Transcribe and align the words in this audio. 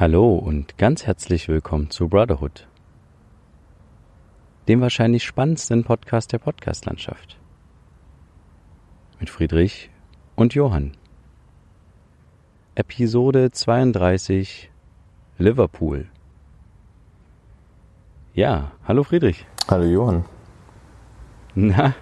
Hallo 0.00 0.36
und 0.36 0.78
ganz 0.78 1.06
herzlich 1.06 1.48
willkommen 1.48 1.90
zu 1.90 2.08
Brotherhood, 2.08 2.68
dem 4.68 4.80
wahrscheinlich 4.80 5.24
spannendsten 5.24 5.82
Podcast 5.82 6.32
der 6.32 6.38
Podcastlandschaft. 6.38 7.36
Mit 9.18 9.28
Friedrich 9.28 9.90
und 10.36 10.54
Johann. 10.54 10.92
Episode 12.76 13.50
32 13.50 14.70
Liverpool. 15.36 16.06
Ja, 18.34 18.70
hallo 18.86 19.02
Friedrich. 19.02 19.46
Hallo 19.68 19.84
Johann. 19.84 20.26
Na, 21.56 21.96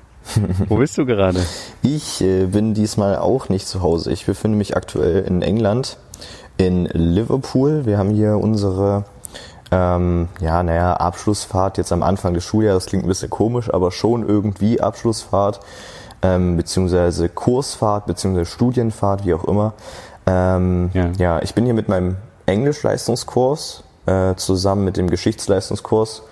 wo 0.68 0.76
bist 0.76 0.98
du 0.98 1.06
gerade? 1.06 1.40
Ich 1.82 2.20
äh, 2.20 2.46
bin 2.46 2.74
diesmal 2.74 3.16
auch 3.16 3.48
nicht 3.48 3.66
zu 3.66 3.80
Hause. 3.80 4.12
Ich 4.12 4.26
befinde 4.26 4.58
mich 4.58 4.76
aktuell 4.76 5.22
in 5.22 5.40
England, 5.40 5.98
in 6.56 6.86
Liverpool. 6.86 7.86
Wir 7.86 7.98
haben 7.98 8.10
hier 8.10 8.38
unsere 8.38 9.04
ähm, 9.70 10.28
ja, 10.40 10.62
naja, 10.62 10.94
Abschlussfahrt 10.94 11.78
jetzt 11.78 11.92
am 11.92 12.02
Anfang 12.02 12.34
des 12.34 12.44
Schuljahres. 12.44 12.86
Klingt 12.86 13.04
ein 13.04 13.08
bisschen 13.08 13.30
komisch, 13.30 13.72
aber 13.72 13.90
schon 13.90 14.26
irgendwie 14.28 14.80
Abschlussfahrt, 14.80 15.60
ähm, 16.22 16.56
beziehungsweise 16.56 17.28
Kursfahrt, 17.28 18.06
beziehungsweise 18.06 18.50
Studienfahrt, 18.50 19.24
wie 19.24 19.34
auch 19.34 19.44
immer. 19.44 19.74
Ähm, 20.26 20.90
ja. 20.94 21.10
ja, 21.18 21.42
ich 21.42 21.54
bin 21.54 21.64
hier 21.64 21.74
mit 21.74 21.88
meinem 21.88 22.16
Englischleistungskurs 22.46 23.82
äh, 24.06 24.34
zusammen 24.36 24.84
mit 24.84 24.96
dem 24.96 25.10
Geschichtsleistungskurs 25.10 26.22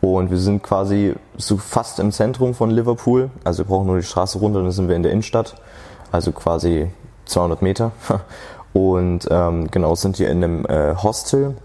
und 0.00 0.30
wir 0.30 0.38
sind 0.38 0.62
quasi 0.62 1.14
so 1.36 1.58
fast 1.58 1.98
im 2.00 2.12
Zentrum 2.12 2.54
von 2.54 2.70
Liverpool. 2.70 3.30
Also 3.44 3.64
wir 3.64 3.66
brauchen 3.66 3.86
nur 3.86 3.96
die 3.96 4.02
Straße 4.02 4.38
runter, 4.38 4.62
dann 4.62 4.72
sind 4.72 4.88
wir 4.88 4.96
in 4.96 5.02
der 5.02 5.12
Innenstadt. 5.12 5.54
Also 6.10 6.32
quasi 6.32 6.90
200 7.26 7.62
Meter. 7.62 7.92
Und 8.72 9.26
ähm, 9.30 9.70
genau, 9.70 9.94
sind 9.94 10.16
hier 10.16 10.30
in 10.30 10.44
einem 10.44 10.66
äh, 10.66 10.94
Hostel. 10.94 11.56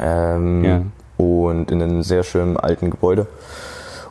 Ähm, 0.00 0.64
ja. 0.64 0.82
Und 1.16 1.70
in 1.70 1.82
einem 1.82 2.02
sehr 2.02 2.22
schönen 2.22 2.56
alten 2.56 2.90
Gebäude. 2.90 3.26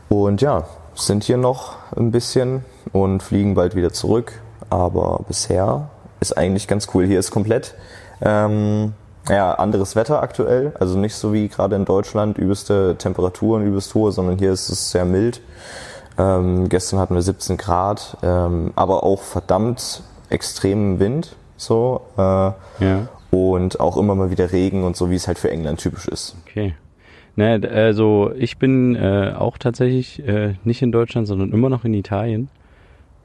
Und 0.10 0.42
ja, 0.42 0.66
sind 0.96 1.24
hier 1.24 1.38
noch 1.38 1.76
ein 1.96 2.12
bisschen 2.12 2.66
und 2.92 3.24
fliegen 3.24 3.56
bald 3.56 3.76
wieder 3.76 3.94
zurück. 3.94 4.42
Aber 4.70 5.22
bisher 5.28 5.90
ist 6.20 6.38
eigentlich 6.38 6.68
ganz 6.68 6.90
cool. 6.94 7.06
Hier 7.06 7.20
ist 7.20 7.32
komplett 7.32 7.76
ähm, 8.22 8.94
ja, 9.30 9.54
anderes 9.54 9.96
Wetter 9.96 10.22
aktuell. 10.22 10.74
Also 10.80 10.98
nicht 10.98 11.16
so 11.16 11.34
wie 11.34 11.48
gerade 11.48 11.76
in 11.76 11.86
Deutschland, 11.86 12.38
übelste 12.38 12.96
Temperaturen, 12.98 13.66
übelst 13.66 13.94
hohe, 13.96 14.12
sondern 14.12 14.38
hier 14.38 14.52
ist 14.52 14.70
es 14.70 14.92
sehr 14.92 15.06
mild. 15.06 15.42
Ähm, 16.18 16.68
gestern 16.70 17.00
hatten 17.00 17.16
wir 17.16 17.22
17 17.22 17.58
Grad, 17.58 18.18
ähm, 18.24 18.72
aber 18.76 19.04
auch 19.04 19.22
verdammt 19.22 20.02
extremen 20.30 21.00
Wind. 21.00 21.36
So. 21.58 22.02
Äh, 22.18 22.22
ja. 22.22 23.08
Und 23.30 23.80
auch 23.80 23.98
immer 23.98 24.16
mal 24.16 24.32
wieder 24.32 24.54
Regen 24.54 24.84
und 24.84 24.96
so, 24.96 25.12
wie 25.12 25.16
es 25.16 25.28
halt 25.28 25.38
für 25.38 25.52
England 25.52 25.80
typisch 25.80 26.08
ist. 26.08 26.38
Okay. 26.48 26.76
Naja, 27.36 27.68
also 27.70 28.32
ich 28.36 28.58
bin 28.58 28.96
äh, 28.96 29.34
auch 29.38 29.58
tatsächlich 29.58 30.26
äh, 30.26 30.56
nicht 30.64 30.82
in 30.82 30.92
Deutschland, 30.92 31.28
sondern 31.28 31.52
immer 31.52 31.70
noch 31.70 31.84
in 31.84 31.94
Italien. 31.94 32.50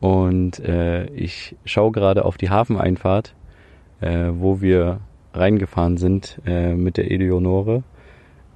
Und 0.01 0.59
äh, 0.59 1.07
ich 1.11 1.55
schaue 1.65 1.93
gerade 1.93 2.25
auf 2.25 2.37
die 2.37 2.51
Hafeneinfahrt, 2.51 3.35
äh, 4.01 4.31
wo 4.33 4.61
wir 4.61 5.01
reingefahren 5.33 5.97
sind 5.97 6.41
äh, 6.45 6.75
mit 6.75 6.97
der 6.97 7.11
Eleonore 7.11 7.85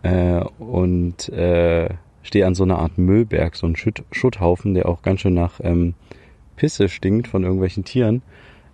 äh, 0.03 0.41
und 0.59 1.29
äh, 1.31 1.89
stehe 2.23 2.47
an 2.47 2.55
so 2.55 2.65
einer 2.65 2.79
Art 2.79 2.99
Müllberg, 2.99 3.57
so 3.57 3.67
ein 3.67 3.77
Schutt, 3.77 4.03
Schutthaufen, 4.11 4.75
der 4.75 4.89
auch 4.89 5.03
ganz 5.03 5.21
schön 5.21 5.35
nach 5.35 5.61
ähm, 5.63 5.95
Pisse 6.57 6.89
stinkt 6.89 7.29
von 7.29 7.45
irgendwelchen 7.45 7.85
Tieren. 7.85 8.23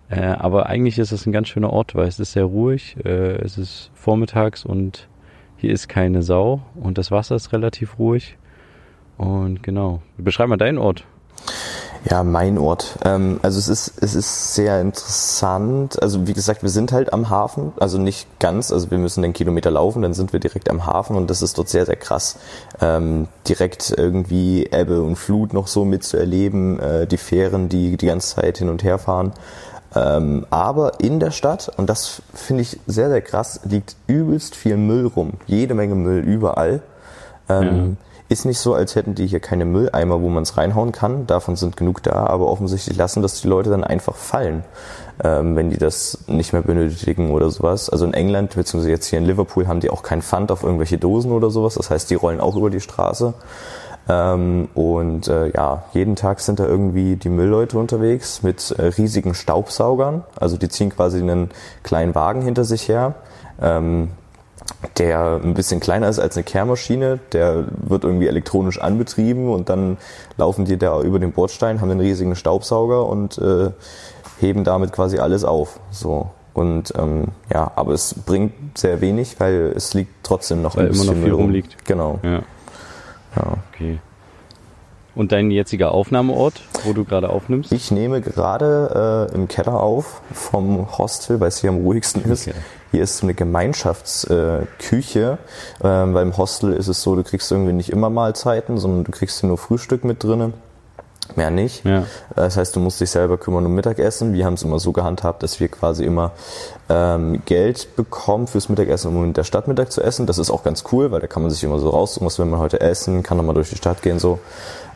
Äh, 0.09 0.21
aber 0.21 0.67
eigentlich 0.67 0.99
ist 0.99 1.11
es 1.11 1.25
ein 1.25 1.31
ganz 1.31 1.47
schöner 1.47 1.71
Ort, 1.71 1.95
weil 1.95 2.07
es 2.07 2.19
ist 2.19 2.33
sehr 2.33 2.45
ruhig, 2.45 2.97
äh, 3.03 3.35
es 3.41 3.57
ist 3.57 3.91
vormittags 3.93 4.65
und 4.65 5.07
hier 5.57 5.71
ist 5.71 5.87
keine 5.87 6.21
Sau 6.21 6.61
und 6.75 6.97
das 6.97 7.09
Wasser 7.09 7.35
ist 7.35 7.53
relativ 7.53 7.97
ruhig. 7.99 8.37
Und 9.17 9.63
genau, 9.63 10.01
beschreib 10.17 10.49
mal 10.49 10.57
deinen 10.57 10.77
Ort. 10.77 11.05
Ja, 12.09 12.23
mein 12.23 12.57
Ort. 12.57 12.99
Ähm, 13.05 13.39
also 13.43 13.59
es 13.59 13.69
ist, 13.69 13.93
es 14.01 14.13
ist 14.13 14.55
sehr 14.55 14.81
interessant. 14.81 16.01
Also 16.01 16.27
wie 16.27 16.33
gesagt, 16.33 16.61
wir 16.61 16.69
sind 16.69 16.91
halt 16.91 17.13
am 17.13 17.29
Hafen, 17.29 17.71
also 17.79 17.97
nicht 17.97 18.27
ganz, 18.39 18.73
also 18.73 18.91
wir 18.91 18.97
müssen 18.97 19.21
den 19.21 19.31
Kilometer 19.31 19.71
laufen, 19.71 20.01
dann 20.01 20.13
sind 20.13 20.33
wir 20.33 20.41
direkt 20.41 20.69
am 20.69 20.85
Hafen 20.85 21.15
und 21.15 21.29
das 21.29 21.41
ist 21.41 21.57
dort 21.57 21.69
sehr, 21.69 21.85
sehr 21.85 21.95
krass. 21.95 22.39
Ähm, 22.81 23.29
direkt 23.47 23.93
irgendwie 23.95 24.65
Ebbe 24.65 25.01
und 25.01 25.15
Flut 25.15 25.53
noch 25.53 25.67
so 25.67 25.85
mitzuerleben, 25.85 26.79
äh, 26.79 27.07
die 27.07 27.17
Fähren, 27.17 27.69
die 27.69 27.95
die 27.95 28.07
ganze 28.07 28.35
Zeit 28.35 28.57
hin 28.57 28.67
und 28.67 28.83
her 28.83 28.97
fahren. 28.97 29.31
Ähm, 29.95 30.45
aber 30.49 30.99
in 30.99 31.19
der 31.19 31.31
Stadt, 31.31 31.71
und 31.77 31.89
das 31.89 32.21
finde 32.33 32.63
ich 32.63 32.79
sehr, 32.87 33.09
sehr 33.09 33.21
krass, 33.21 33.61
liegt 33.63 33.95
übelst 34.07 34.55
viel 34.55 34.77
Müll 34.77 35.07
rum. 35.07 35.33
Jede 35.45 35.73
Menge 35.75 35.95
Müll 35.95 36.19
überall. 36.19 36.81
Ähm, 37.49 37.97
ja 37.99 38.07
ist 38.33 38.45
nicht 38.45 38.59
so, 38.59 38.73
als 38.73 38.95
hätten 38.95 39.15
die 39.15 39.27
hier 39.27 39.39
keine 39.39 39.63
Mülleimer, 39.63 40.21
wo 40.21 40.29
man 40.29 40.43
es 40.43 40.57
reinhauen 40.57 40.91
kann. 40.91 41.27
Davon 41.27 41.55
sind 41.55 41.77
genug 41.77 42.03
da, 42.03 42.25
aber 42.25 42.47
offensichtlich 42.47 42.97
lassen 42.97 43.21
das 43.21 43.41
die 43.41 43.47
Leute 43.47 43.69
dann 43.69 43.83
einfach 43.83 44.15
fallen, 44.15 44.63
ähm, 45.23 45.55
wenn 45.55 45.69
die 45.69 45.77
das 45.77 46.19
nicht 46.27 46.53
mehr 46.53 46.61
benötigen 46.61 47.31
oder 47.31 47.49
sowas. 47.49 47.89
Also 47.89 48.05
in 48.05 48.13
England, 48.13 48.55
beziehungsweise 48.55 48.89
jetzt 48.89 49.07
hier 49.07 49.19
in 49.19 49.25
Liverpool, 49.25 49.67
haben 49.67 49.79
die 49.79 49.89
auch 49.89 50.03
kein 50.03 50.21
Pfand 50.21 50.51
auf 50.51 50.63
irgendwelche 50.63 50.97
Dosen 50.97 51.31
oder 51.31 51.49
sowas. 51.49 51.75
Das 51.75 51.89
heißt, 51.89 52.09
die 52.09 52.15
rollen 52.15 52.41
auch 52.41 52.55
über 52.55 52.69
die 52.69 52.81
Straße. 52.81 53.33
Ähm, 54.09 54.67
und 54.73 55.27
äh, 55.27 55.51
ja, 55.51 55.83
jeden 55.93 56.15
Tag 56.15 56.39
sind 56.41 56.59
da 56.59 56.65
irgendwie 56.65 57.15
die 57.15 57.29
Müllleute 57.29 57.77
unterwegs 57.77 58.43
mit 58.43 58.71
äh, 58.71 58.87
riesigen 58.87 59.33
Staubsaugern. 59.33 60.23
Also 60.35 60.57
die 60.57 60.69
ziehen 60.69 60.89
quasi 60.89 61.19
einen 61.19 61.51
kleinen 61.83 62.13
Wagen 62.15 62.41
hinter 62.41 62.65
sich 62.65 62.89
her. 62.89 63.15
Ähm, 63.61 64.09
der 64.97 65.39
ein 65.43 65.53
bisschen 65.53 65.79
kleiner 65.79 66.09
ist 66.09 66.19
als 66.19 66.35
eine 66.35 66.43
Kehrmaschine, 66.43 67.19
der 67.31 67.65
wird 67.77 68.03
irgendwie 68.03 68.27
elektronisch 68.27 68.79
anbetrieben 68.79 69.49
und 69.49 69.69
dann 69.69 69.97
laufen 70.37 70.65
die 70.65 70.77
da 70.77 71.01
über 71.01 71.19
den 71.19 71.31
Bordstein, 71.31 71.81
haben 71.81 71.91
einen 71.91 71.99
riesigen 71.99 72.35
Staubsauger 72.35 73.05
und 73.07 73.37
äh, 73.37 73.71
heben 74.39 74.63
damit 74.63 74.91
quasi 74.91 75.19
alles 75.19 75.43
auf. 75.43 75.79
So. 75.91 76.29
Und 76.53 76.93
ähm, 76.97 77.29
ja, 77.51 77.71
aber 77.75 77.93
es 77.93 78.13
bringt 78.13 78.77
sehr 78.77 79.01
wenig, 79.01 79.39
weil 79.39 79.73
es 79.75 79.93
liegt 79.93 80.23
trotzdem 80.23 80.61
noch 80.61 80.75
weil 80.75 80.85
ein 80.85 80.91
bisschen 80.91 81.07
immer 81.07 81.15
noch 81.15 81.23
viel 81.23 81.33
rumliegt. 81.33 81.85
Genau. 81.85 82.19
Ja. 82.23 82.41
Ja. 83.35 83.57
Okay. 83.73 83.99
Und 85.15 85.31
dein 85.31 85.51
jetziger 85.51 85.91
Aufnahmeort, 85.91 86.63
wo 86.85 86.93
du 86.93 87.05
gerade 87.05 87.29
aufnimmst? 87.29 87.71
Ich 87.71 87.91
nehme 87.91 88.19
gerade 88.19 89.29
äh, 89.31 89.35
im 89.35 89.47
Keller 89.47 89.79
auf 89.79 90.23
vom 90.33 90.97
Hostel, 90.97 91.39
weil 91.39 91.49
es 91.49 91.61
hier 91.61 91.69
am 91.69 91.77
ruhigsten 91.77 92.23
ist. 92.23 92.47
Okay. 92.47 92.57
Hier 92.91 93.03
ist 93.03 93.17
so 93.17 93.27
eine 93.27 93.35
Gemeinschaftsküche, 93.35 95.37
äh, 95.83 95.87
äh, 95.87 96.13
weil 96.13 96.23
im 96.23 96.35
Hostel 96.35 96.73
ist 96.73 96.87
es 96.87 97.03
so, 97.03 97.15
du 97.15 97.21
kriegst 97.23 97.51
irgendwie 97.51 97.73
nicht 97.73 97.91
immer 97.91 98.09
Mahlzeiten, 98.09 98.79
sondern 98.79 99.03
du 99.03 99.11
kriegst 99.11 99.39
hier 99.39 99.49
nur 99.49 99.59
Frühstück 99.59 100.03
mit 100.03 100.23
drinnen. 100.23 100.53
Mehr 101.35 101.51
nicht. 101.51 101.85
Ja. 101.85 102.05
Das 102.35 102.57
heißt, 102.57 102.75
du 102.75 102.79
musst 102.79 103.01
dich 103.01 103.11
selber 103.11 103.37
kümmern 103.37 103.65
um 103.65 103.73
Mittagessen. 103.73 104.33
Wir 104.33 104.45
haben 104.45 104.53
es 104.53 104.63
immer 104.63 104.79
so 104.79 104.91
gehandhabt, 104.91 105.43
dass 105.43 105.59
wir 105.59 105.67
quasi 105.67 106.03
immer 106.03 106.31
ähm, 106.89 107.41
Geld 107.45 107.95
bekommen 107.95 108.47
fürs 108.47 108.69
Mittagessen, 108.69 109.15
um 109.15 109.23
in 109.23 109.33
der 109.33 109.43
Stadt 109.43 109.67
Mittag 109.67 109.91
zu 109.91 110.01
essen. 110.01 110.25
Das 110.25 110.37
ist 110.37 110.51
auch 110.51 110.63
ganz 110.63 110.83
cool, 110.91 111.11
weil 111.11 111.21
da 111.21 111.27
kann 111.27 111.41
man 111.41 111.51
sich 111.51 111.63
immer 111.63 111.79
so 111.79 111.89
raussuchen, 111.89 112.25
was 112.25 112.39
will 112.39 112.45
man 112.45 112.59
heute 112.59 112.81
essen, 112.81 113.23
kann 113.23 113.37
nochmal 113.37 113.55
durch 113.55 113.69
die 113.69 113.77
Stadt 113.77 114.01
gehen 114.01 114.19
so. 114.19 114.39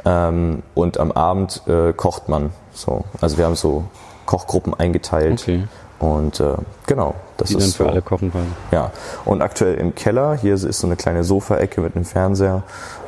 Ähm, 0.05 0.63
und 0.75 0.99
am 0.99 1.11
Abend 1.11 1.61
äh, 1.67 1.93
kocht 1.93 2.29
man. 2.29 2.51
So. 2.73 3.03
Also 3.21 3.37
wir 3.37 3.45
haben 3.45 3.55
so 3.55 3.85
Kochgruppen 4.25 4.73
eingeteilt. 4.73 5.41
Okay. 5.41 5.63
Und 5.99 6.39
äh, 6.39 6.53
genau, 6.85 7.15
das 7.37 7.49
Die 7.49 7.55
ist 7.55 7.63
dann 7.63 7.71
für 7.71 7.83
so. 7.83 7.89
alle 7.89 8.01
kochen 8.03 8.31
können. 8.31 8.55
Ja, 8.71 8.91
und 9.25 9.41
aktuell 9.41 9.75
im 9.75 9.95
Keller, 9.95 10.35
hier 10.35 10.53
ist 10.53 10.61
so 10.61 10.85
eine 10.85 10.95
kleine 10.95 11.23
Sofaecke 11.23 11.81
mit 11.81 11.95
einem 11.95 12.05
Fernseher, 12.05 12.61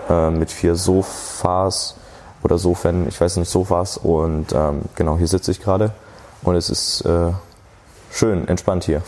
äh, 0.10 0.32
mit 0.32 0.52
vier 0.52 0.76
Sofas 0.76 1.96
oder 2.44 2.58
Sofen, 2.58 3.08
ich 3.08 3.20
weiß 3.20 3.38
nicht, 3.38 3.50
Sofas. 3.50 3.98
Und 3.98 4.54
ähm, 4.54 4.82
genau, 4.96 5.18
hier 5.18 5.28
sitze 5.28 5.52
ich 5.52 5.62
gerade 5.62 5.92
und 6.42 6.56
es 6.56 6.70
ist 6.70 7.02
äh, 7.02 7.32
schön, 8.12 8.48
entspannt 8.48 8.84
hier. 8.84 9.02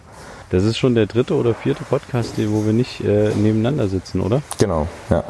das 0.50 0.64
ist 0.64 0.76
schon 0.76 0.94
der 0.94 1.06
dritte 1.06 1.34
oder 1.34 1.54
vierte 1.54 1.84
Podcast, 1.84 2.34
wo 2.36 2.64
wir 2.64 2.72
nicht 2.72 3.00
äh, 3.00 3.34
nebeneinander 3.34 3.88
sitzen, 3.88 4.20
oder? 4.20 4.42
Genau, 4.58 4.86
ja. 5.10 5.24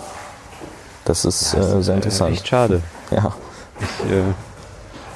Das 1.05 1.25
ist, 1.25 1.55
das 1.55 1.75
äh, 1.75 1.83
sehr 1.83 1.95
interessant. 1.97 2.33
Echt 2.33 2.49
schade. 2.49 2.83
Ja. 3.11 3.35
Ich, 3.81 4.11
äh, 4.11 4.23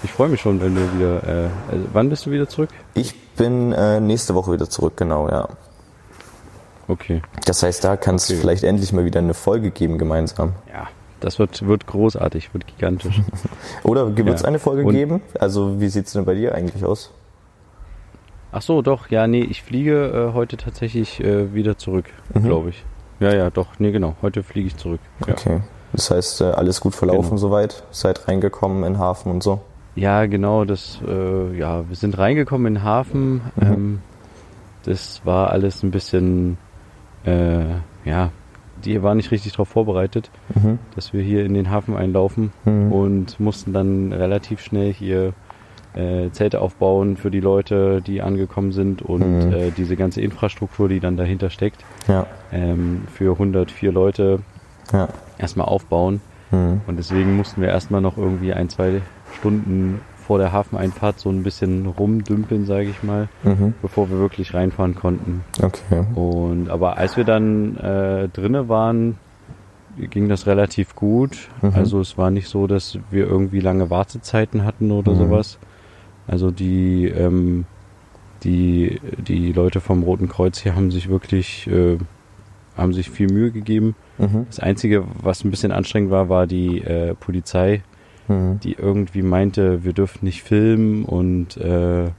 ich 0.02 0.12
freue 0.12 0.28
mich 0.28 0.40
schon, 0.40 0.60
wenn 0.60 0.74
du 0.74 0.80
wieder. 0.94 1.22
Äh, 1.46 1.48
also 1.70 1.84
wann 1.92 2.10
bist 2.10 2.26
du 2.26 2.30
wieder 2.30 2.48
zurück? 2.48 2.70
Ich 2.94 3.32
bin 3.32 3.72
äh, 3.72 4.00
nächste 4.00 4.34
Woche 4.34 4.52
wieder 4.52 4.68
zurück, 4.68 4.96
genau, 4.96 5.28
ja. 5.28 5.48
Okay. 6.88 7.22
Das 7.44 7.62
heißt, 7.62 7.84
da 7.84 7.96
kann 7.96 8.16
es 8.16 8.30
okay. 8.30 8.38
vielleicht 8.40 8.64
endlich 8.64 8.92
mal 8.92 9.04
wieder 9.04 9.18
eine 9.18 9.34
Folge 9.34 9.70
geben 9.70 9.98
gemeinsam. 9.98 10.54
Ja, 10.72 10.88
das 11.20 11.38
wird, 11.38 11.66
wird 11.66 11.86
großartig, 11.86 12.52
wird 12.54 12.66
gigantisch. 12.66 13.20
Oder 13.82 14.16
wird 14.16 14.28
es 14.28 14.42
ja. 14.42 14.48
eine 14.48 14.58
Folge 14.58 14.84
Und 14.84 14.94
geben? 14.94 15.22
Also 15.38 15.80
wie 15.80 15.88
sieht 15.88 16.06
es 16.06 16.12
denn 16.12 16.24
bei 16.24 16.34
dir 16.34 16.54
eigentlich 16.54 16.84
aus? 16.84 17.12
Ach 18.50 18.62
so, 18.62 18.80
doch, 18.80 19.10
ja, 19.10 19.26
nee, 19.26 19.42
ich 19.42 19.62
fliege 19.62 20.30
äh, 20.30 20.34
heute 20.34 20.56
tatsächlich 20.56 21.20
äh, 21.20 21.52
wieder 21.52 21.76
zurück, 21.76 22.06
mhm. 22.32 22.44
glaube 22.44 22.70
ich. 22.70 22.84
Ja, 23.20 23.34
ja, 23.34 23.50
doch, 23.50 23.78
nee, 23.78 23.90
genau, 23.90 24.14
heute 24.22 24.42
fliege 24.42 24.68
ich 24.68 24.76
zurück. 24.76 25.00
Ja. 25.26 25.34
Okay. 25.34 25.60
Das 25.92 26.10
heißt, 26.10 26.40
äh, 26.40 26.44
alles 26.44 26.80
gut 26.80 26.94
verlaufen 26.94 27.30
genau. 27.30 27.36
soweit? 27.36 27.82
Seid 27.90 28.28
reingekommen 28.28 28.84
in 28.84 28.94
den 28.94 28.98
Hafen 28.98 29.30
und 29.30 29.42
so? 29.42 29.60
Ja, 29.96 30.26
genau, 30.26 30.64
das, 30.64 31.00
äh, 31.06 31.56
ja, 31.56 31.88
wir 31.88 31.96
sind 31.96 32.16
reingekommen 32.16 32.68
in 32.68 32.74
den 32.74 32.84
Hafen. 32.84 33.34
Mhm. 33.56 33.62
Ähm, 33.62 33.98
das 34.84 35.22
war 35.24 35.50
alles 35.50 35.82
ein 35.82 35.90
bisschen, 35.90 36.56
äh, 37.24 37.64
ja, 38.04 38.30
die 38.84 39.02
war 39.02 39.14
nicht 39.14 39.30
richtig 39.30 39.52
darauf 39.52 39.68
vorbereitet, 39.68 40.30
Mhm. 40.54 40.78
dass 40.94 41.12
wir 41.12 41.22
hier 41.22 41.44
in 41.44 41.54
den 41.54 41.70
Hafen 41.70 41.96
einlaufen 41.96 42.52
Mhm. 42.64 42.92
und 42.92 43.40
mussten 43.40 43.72
dann 43.72 44.12
relativ 44.12 44.60
schnell 44.60 44.92
hier 44.92 45.32
äh, 45.94 46.30
Zelte 46.30 46.60
aufbauen 46.60 47.16
für 47.16 47.30
die 47.30 47.40
Leute, 47.40 48.02
die 48.02 48.20
angekommen 48.22 48.72
sind 48.72 49.02
und 49.02 49.46
Mhm. 49.46 49.52
äh, 49.52 49.70
diese 49.76 49.96
ganze 49.96 50.20
Infrastruktur, 50.20 50.88
die 50.88 51.00
dann 51.00 51.16
dahinter 51.16 51.50
steckt, 51.50 51.82
Ja, 52.06 52.26
ähm, 52.52 53.02
für 53.12 53.36
104 53.38 53.90
Leute 53.90 54.40
ja. 54.92 55.08
erstmal 55.38 55.66
aufbauen. 55.66 56.20
Mhm. 56.52 56.82
Und 56.86 56.98
deswegen 56.98 57.36
mussten 57.36 57.60
wir 57.62 57.68
erstmal 57.68 58.00
noch 58.00 58.16
irgendwie 58.16 58.52
ein, 58.52 58.68
zwei 58.68 59.00
Stunden 59.38 60.00
vor 60.28 60.38
der 60.38 60.52
Hafeneinfahrt 60.52 61.18
so 61.18 61.30
ein 61.30 61.42
bisschen 61.42 61.86
rumdümpeln, 61.86 62.66
sage 62.66 62.90
ich 62.90 63.02
mal, 63.02 63.28
Mhm. 63.44 63.72
bevor 63.82 64.10
wir 64.10 64.18
wirklich 64.18 64.52
reinfahren 64.54 64.94
konnten. 64.94 65.42
Okay. 65.60 66.04
Und 66.14 66.68
aber 66.68 66.98
als 66.98 67.16
wir 67.16 67.24
dann 67.24 67.76
äh, 67.78 68.28
drinne 68.28 68.68
waren, 68.68 69.16
ging 69.96 70.28
das 70.28 70.46
relativ 70.46 70.94
gut. 70.94 71.48
Mhm. 71.62 71.72
Also 71.74 72.00
es 72.00 72.16
war 72.18 72.30
nicht 72.30 72.46
so, 72.48 72.66
dass 72.66 72.98
wir 73.10 73.26
irgendwie 73.26 73.60
lange 73.60 73.88
Wartezeiten 73.90 74.64
hatten 74.64 74.90
oder 74.92 75.12
Mhm. 75.14 75.16
sowas. 75.18 75.58
Also 76.26 76.50
die 76.50 77.06
ähm, 77.08 77.64
die 78.44 79.00
die 79.26 79.52
Leute 79.52 79.80
vom 79.80 80.02
Roten 80.02 80.28
Kreuz 80.28 80.58
hier 80.58 80.76
haben 80.76 80.90
sich 80.90 81.08
wirklich 81.08 81.66
äh, 81.68 81.96
haben 82.76 82.92
sich 82.92 83.10
viel 83.10 83.26
Mühe 83.32 83.50
gegeben. 83.50 83.96
Mhm. 84.18 84.44
Das 84.46 84.60
einzige, 84.60 85.04
was 85.22 85.42
ein 85.42 85.50
bisschen 85.50 85.72
anstrengend 85.72 86.10
war, 86.12 86.28
war 86.28 86.46
die 86.46 86.80
äh, 86.82 87.14
Polizei, 87.14 87.82
Mhm. 88.28 88.60
die 88.60 88.74
irgendwie 88.74 89.22
meinte, 89.22 89.84
wir 89.84 89.92
dürfen 89.92 90.24
nicht 90.24 90.42
filmen 90.42 91.04
und 91.04 91.56
äh, 91.56 92.10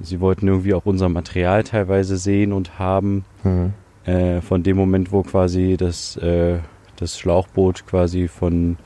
sie 0.00 0.20
wollten 0.20 0.48
irgendwie 0.48 0.74
auch 0.74 0.86
unser 0.86 1.08
Material 1.08 1.62
teilweise 1.64 2.16
sehen 2.16 2.52
und 2.52 2.78
haben. 2.78 3.24
Mhm. 3.44 3.72
Äh, 4.04 4.40
von 4.40 4.62
dem 4.62 4.76
Moment, 4.76 5.12
wo 5.12 5.22
quasi 5.22 5.76
das, 5.78 6.16
äh, 6.16 6.58
das 6.96 7.18
Schlauchboot 7.18 7.86
quasi 7.86 8.26
von, 8.26 8.78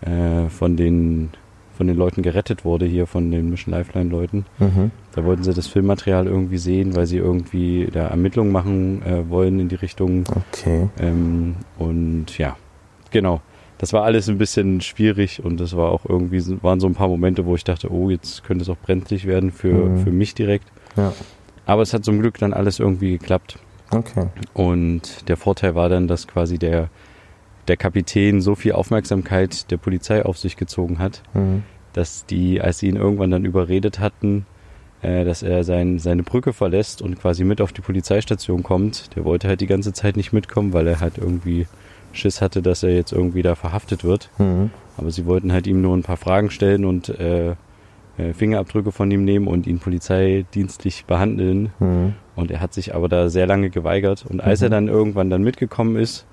äh, 0.00 0.48
von, 0.48 0.76
den, 0.76 1.30
von 1.76 1.86
den 1.86 1.96
Leuten 1.96 2.22
gerettet 2.22 2.64
wurde, 2.64 2.84
hier 2.84 3.06
von 3.06 3.30
den 3.30 3.50
Mission 3.50 3.72
Lifeline 3.72 4.10
Leuten. 4.10 4.46
Mhm. 4.58 4.90
Da 5.14 5.24
wollten 5.24 5.44
sie 5.44 5.54
das 5.54 5.68
Filmmaterial 5.68 6.26
irgendwie 6.26 6.58
sehen, 6.58 6.96
weil 6.96 7.06
sie 7.06 7.18
irgendwie 7.18 7.88
da 7.92 8.08
Ermittlungen 8.08 8.50
machen 8.50 9.02
äh, 9.02 9.28
wollen 9.30 9.60
in 9.60 9.68
die 9.68 9.76
Richtung. 9.76 10.24
Okay. 10.52 10.88
Ähm, 10.98 11.54
und 11.78 12.36
ja, 12.36 12.56
genau. 13.10 13.40
Das 13.78 13.92
war 13.92 14.02
alles 14.04 14.28
ein 14.28 14.38
bisschen 14.38 14.80
schwierig 14.80 15.44
und 15.44 15.58
das 15.60 15.76
war 15.76 15.90
auch 15.92 16.04
irgendwie, 16.04 16.42
waren 16.62 16.80
so 16.80 16.86
ein 16.88 16.94
paar 16.94 17.08
Momente, 17.08 17.46
wo 17.46 17.54
ich 17.54 17.62
dachte, 17.64 17.90
oh, 17.92 18.10
jetzt 18.10 18.42
könnte 18.44 18.62
es 18.62 18.68
auch 18.68 18.76
brenzlig 18.76 19.24
werden 19.26 19.52
für, 19.52 19.72
Mhm. 19.72 19.98
für 20.04 20.10
mich 20.10 20.34
direkt. 20.34 20.66
Ja. 20.96 21.12
Aber 21.64 21.82
es 21.82 21.94
hat 21.94 22.04
zum 22.04 22.18
Glück 22.20 22.38
dann 22.38 22.52
alles 22.52 22.80
irgendwie 22.80 23.12
geklappt. 23.18 23.58
Okay. 23.90 24.26
Und 24.54 25.28
der 25.28 25.36
Vorteil 25.36 25.74
war 25.74 25.88
dann, 25.88 26.08
dass 26.08 26.26
quasi 26.26 26.58
der, 26.58 26.88
der 27.68 27.76
Kapitän 27.76 28.40
so 28.40 28.54
viel 28.54 28.72
Aufmerksamkeit 28.72 29.70
der 29.70 29.76
Polizei 29.76 30.24
auf 30.24 30.38
sich 30.38 30.56
gezogen 30.56 30.98
hat, 30.98 31.22
Mhm. 31.34 31.62
dass 31.92 32.26
die, 32.26 32.60
als 32.60 32.78
sie 32.80 32.88
ihn 32.88 32.96
irgendwann 32.96 33.30
dann 33.30 33.44
überredet 33.44 34.00
hatten, 34.00 34.44
äh, 35.02 35.24
dass 35.24 35.42
er 35.44 35.62
sein, 35.62 35.98
seine 36.00 36.24
Brücke 36.24 36.52
verlässt 36.52 37.00
und 37.00 37.20
quasi 37.20 37.44
mit 37.44 37.60
auf 37.60 37.72
die 37.72 37.80
Polizeistation 37.82 38.62
kommt, 38.64 39.14
der 39.14 39.24
wollte 39.24 39.46
halt 39.46 39.60
die 39.60 39.66
ganze 39.68 39.92
Zeit 39.92 40.16
nicht 40.16 40.32
mitkommen, 40.32 40.72
weil 40.72 40.86
er 40.88 40.98
halt 41.00 41.18
irgendwie 41.18 41.66
Schiss 42.18 42.42
hatte, 42.42 42.60
dass 42.60 42.82
er 42.82 42.94
jetzt 42.94 43.12
irgendwie 43.12 43.42
da 43.42 43.54
verhaftet 43.54 44.04
wird. 44.04 44.30
Mhm. 44.38 44.70
Aber 44.96 45.10
sie 45.10 45.24
wollten 45.26 45.52
halt 45.52 45.66
ihm 45.66 45.80
nur 45.80 45.96
ein 45.96 46.02
paar 46.02 46.16
Fragen 46.18 46.50
stellen 46.50 46.84
und 46.84 47.08
äh, 47.08 47.50
äh, 48.18 48.32
Fingerabdrücke 48.34 48.92
von 48.92 49.10
ihm 49.10 49.24
nehmen 49.24 49.46
und 49.46 49.66
ihn 49.66 49.78
polizeidienstlich 49.78 51.04
behandeln. 51.06 51.72
Mhm. 51.78 52.14
Und 52.36 52.50
er 52.50 52.60
hat 52.60 52.74
sich 52.74 52.94
aber 52.94 53.08
da 53.08 53.28
sehr 53.28 53.46
lange 53.46 53.70
geweigert. 53.70 54.24
Und 54.28 54.40
als 54.42 54.60
Mhm. 54.60 54.66
er 54.66 54.70
dann 54.70 54.88
irgendwann 54.88 55.30
dann 55.30 55.42
mitgekommen 55.42 55.96
ist 55.96 56.26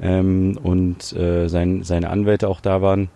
ähm, 0.00 0.58
und 0.62 1.12
äh, 1.14 1.48
sein, 1.48 1.82
seine 1.82 2.10
Anwälte 2.10 2.48
auch 2.48 2.60
da 2.60 2.82
waren, 2.82 3.08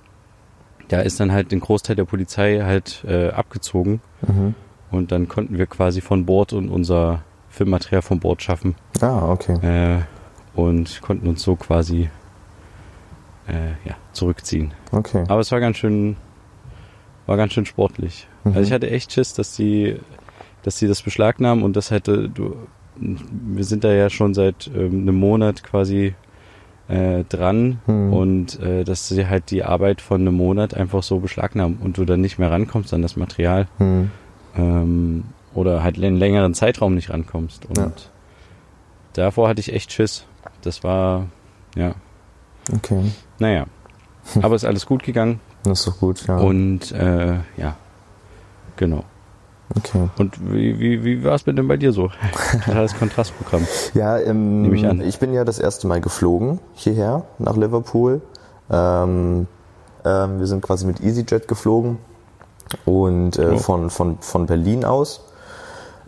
da 0.89 1.01
ist 1.01 1.21
dann 1.21 1.33
halt 1.33 1.53
den 1.53 1.61
Großteil 1.61 1.97
der 1.97 2.05
Polizei 2.05 2.61
halt 2.63 3.05
äh, 3.09 3.29
abgezogen. 3.31 4.01
Mhm. 4.27 4.55
Und 4.91 5.11
dann 5.11 5.27
konnten 5.27 5.57
wir 5.57 5.67
quasi 5.67 6.03
von 6.03 6.27
Bord 6.27 6.53
und 6.53 6.69
unser 6.69 7.23
Filmmaterial 7.49 8.03
von 8.03 8.19
Bord 8.21 8.43
schaffen 8.43 8.75
Ah, 9.01 9.31
okay. 9.31 9.55
äh, 9.63 9.99
und 10.55 11.01
konnten 11.03 11.27
uns 11.29 11.43
so 11.43 11.57
quasi 11.57 12.11
äh, 13.49 13.89
ja, 13.89 13.97
zurückziehen. 14.13 14.73
Okay. 14.93 15.25
Aber 15.29 15.41
es 15.41 15.51
war 15.53 15.61
ganz 15.61 15.77
schön, 15.79 16.17
war 17.27 17.37
ganz 17.37 17.53
schön 17.53 17.67
sportlich. 17.67 18.27
Mhm. 18.45 18.53
Also 18.53 18.63
ich 18.63 18.73
hatte 18.73 18.91
echt 18.91 19.13
Schiss, 19.13 19.35
dass 19.35 19.55
die, 19.57 19.97
dass 20.63 20.79
sie 20.79 20.89
das 20.89 21.03
beschlagnahmen 21.03 21.65
und 21.65 21.77
das 21.77 21.91
hätte, 21.91 22.29
du, 22.29 22.57
wir 22.97 23.65
sind 23.65 23.85
da 23.85 23.93
ja 23.93 24.11
schon 24.11 24.35
seit 24.35 24.71
ähm, 24.75 25.03
einem 25.03 25.17
Monat 25.17 25.63
quasi 25.65 26.15
äh, 26.89 27.25
dran 27.25 27.79
Mhm. 27.87 28.13
und 28.13 28.61
äh, 28.61 28.85
dass 28.85 29.09
sie 29.09 29.27
halt 29.27 29.51
die 29.51 29.65
Arbeit 29.65 30.01
von 30.01 30.21
einem 30.21 30.35
Monat 30.35 30.75
einfach 30.75 31.03
so 31.03 31.19
beschlagnahmen 31.21 31.79
und 31.83 31.97
du 31.97 32.05
dann 32.05 32.21
nicht 32.21 32.39
mehr 32.39 32.51
rankommst 32.51 32.93
an 32.93 33.03
das 33.03 33.17
Material 33.17 33.67
Mhm. 33.79 34.11
ähm, 34.57 35.25
oder 35.55 35.83
halt 35.83 35.97
einen 35.97 36.17
längeren 36.17 36.55
Zeitraum 36.55 36.95
nicht 36.95 37.11
rankommst. 37.11 37.67
Und 37.67 37.77
Ja. 37.79 37.93
Davor 39.15 39.49
hatte 39.49 39.61
ich 39.61 39.73
echt 39.73 39.93
Schiss. 39.93 40.25
Das 40.63 40.83
war, 40.85 41.27
ja, 41.77 41.95
Okay. 42.77 43.11
naja. 43.39 43.67
Aber 44.43 44.55
ist 44.55 44.65
alles 44.65 44.87
gut 44.87 45.03
gegangen 45.03 45.41
Das 45.65 45.81
ist 45.81 45.89
doch 45.89 45.99
gut, 45.99 46.27
ja. 46.29 46.37
und 46.39 46.93
äh, 46.93 47.35
ja, 47.57 47.77
genau. 48.77 49.03
okay. 49.77 50.09
Und 50.17 50.39
wie, 50.53 50.79
wie, 50.79 51.05
wie 51.05 51.25
war 51.25 51.35
es 51.35 51.43
denn 51.45 51.67
bei 51.67 51.77
dir 51.77 51.93
so? 51.93 52.11
Totales 52.65 52.97
Kontrastprogramm. 52.97 53.67
Ja, 53.95 54.19
ähm, 54.19 54.63
Nehme 54.63 54.77
ich 54.77 54.87
an. 54.87 55.03
bin 55.19 55.33
ja 55.35 55.45
das 55.45 55.59
erste 55.59 55.87
Mal 55.89 56.01
geflogen 56.01 56.61
hierher 56.75 57.25
nach 57.39 57.57
Liverpool. 57.57 58.23
Ähm, 58.71 59.49
ähm, 60.05 60.39
wir 60.39 60.47
sind 60.47 60.63
quasi 60.63 60.87
mit 60.87 61.01
EasyJet 61.01 61.49
geflogen 61.49 61.99
und 62.85 63.39
äh, 63.39 63.51
Oh. 63.55 63.59
von, 63.59 63.91
von, 63.91 64.19
von 64.21 64.47
Berlin 64.47 64.85
aus. 64.85 65.25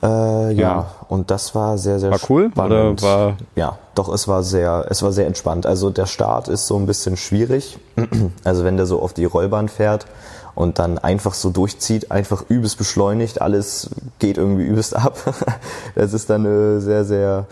Äh, 0.05 0.53
ja. 0.53 0.53
Ja. 0.55 0.87
und 1.09 1.31
das 1.31 1.55
war 1.55 1.79
sehr, 1.79 1.99
sehr 1.99 2.11
War 2.11 2.19
cool 2.29 2.51
spannend. 2.51 3.03
oder 3.03 3.09
war 3.09 3.37
Ja, 3.57 3.79
doch, 3.95 4.13
es 4.13 4.29
war 4.29 4.43
sehr, 4.43 4.87
es 4.91 5.03
war 5.03 5.13
sehr 5.13 5.27
entspannt. 5.27 5.65
Also 5.67 5.89
der 5.91 6.07
Start 6.07 6.49
ist 6.49 6.67
so 6.67 6.77
ein 6.77 6.87
bisschen 6.87 7.17
schwierig. 7.17 7.79
Also 8.45 8.65
wenn 8.65 8.77
der 8.77 8.85
so 8.87 9.01
auf 9.01 9.15
die 9.15 9.25
Rollbahn 9.25 9.69
fährt 9.69 10.07
und 10.55 10.79
dann 10.79 10.99
einfach 10.99 11.33
so 11.35 11.51
durchzieht, 11.51 12.11
einfach 12.11 12.45
übelst 12.49 12.77
beschleunigt, 12.79 13.41
alles 13.41 13.89
geht 14.19 14.37
irgendwie 14.37 14.65
übelst 14.65 14.95
ab. 15.05 15.17
Das 15.95 16.13
ist 16.13 16.29
dann 16.29 16.45
äh, 16.45 16.81
sehr, 16.81 17.05
sehr, 17.05 17.47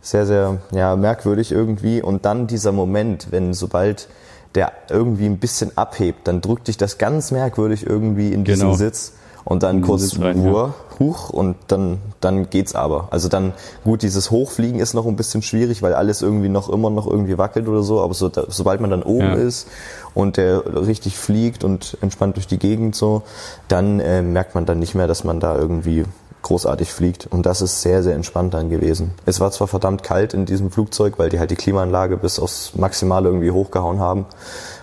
sehr, 0.00 0.24
sehr, 0.26 0.56
ja, 0.70 0.96
merkwürdig 0.96 1.52
irgendwie. 1.52 2.00
Und 2.02 2.24
dann 2.24 2.46
dieser 2.46 2.72
Moment, 2.72 3.28
wenn 3.30 3.52
sobald 3.52 4.08
der 4.54 4.72
irgendwie 4.88 5.26
ein 5.26 5.38
bisschen 5.38 5.76
abhebt, 5.76 6.26
dann 6.26 6.40
drückt 6.40 6.68
dich 6.68 6.78
das 6.78 6.96
ganz 6.96 7.30
merkwürdig 7.32 7.86
irgendwie 7.86 8.32
in 8.32 8.44
diesen 8.44 8.60
Genau. 8.68 8.74
Sitz 8.76 9.12
und 9.44 9.62
dann 9.62 9.82
kurz 9.82 10.18
rein, 10.18 10.44
ja. 10.44 10.50
Ruhe, 10.50 10.74
huch 10.98 11.30
und 11.30 11.56
dann, 11.68 11.98
dann 12.20 12.50
geht's 12.50 12.74
aber. 12.74 13.08
Also 13.10 13.28
dann, 13.28 13.52
gut, 13.84 14.02
dieses 14.02 14.30
Hochfliegen 14.30 14.80
ist 14.80 14.94
noch 14.94 15.06
ein 15.06 15.16
bisschen 15.16 15.42
schwierig, 15.42 15.82
weil 15.82 15.94
alles 15.94 16.22
irgendwie 16.22 16.48
noch 16.48 16.68
immer 16.68 16.90
noch 16.90 17.06
irgendwie 17.06 17.38
wackelt 17.38 17.68
oder 17.68 17.82
so, 17.82 18.00
aber 18.00 18.14
so, 18.14 18.30
sobald 18.48 18.80
man 18.80 18.90
dann 18.90 19.02
oben 19.02 19.26
Ja. 19.26 19.34
ist 19.34 19.68
und 20.14 20.36
der 20.36 20.62
richtig 20.86 21.16
fliegt 21.18 21.64
und 21.64 21.96
entspannt 22.00 22.36
durch 22.36 22.46
die 22.46 22.58
Gegend 22.58 22.94
so, 22.94 23.22
dann 23.68 24.00
äh, 24.00 24.22
merkt 24.22 24.54
man 24.54 24.66
dann 24.66 24.78
nicht 24.78 24.94
mehr, 24.94 25.06
dass 25.06 25.24
man 25.24 25.40
da 25.40 25.56
irgendwie 25.56 26.04
großartig 26.42 26.92
fliegt 26.92 27.26
und 27.26 27.46
das 27.46 27.60
ist 27.62 27.82
sehr, 27.82 28.02
sehr 28.02 28.14
entspannt 28.14 28.54
dann 28.54 28.70
gewesen. 28.70 29.10
Es 29.26 29.40
war 29.40 29.50
zwar 29.50 29.66
verdammt 29.66 30.02
kalt 30.04 30.34
in 30.34 30.46
diesem 30.46 30.70
Flugzeug, 30.70 31.18
weil 31.18 31.30
die 31.30 31.38
halt 31.40 31.50
die 31.50 31.56
Klimaanlage 31.56 32.16
bis 32.16 32.38
aufs 32.38 32.74
Maximale 32.76 33.28
irgendwie 33.28 33.50
hochgehauen 33.50 33.98
haben, 33.98 34.24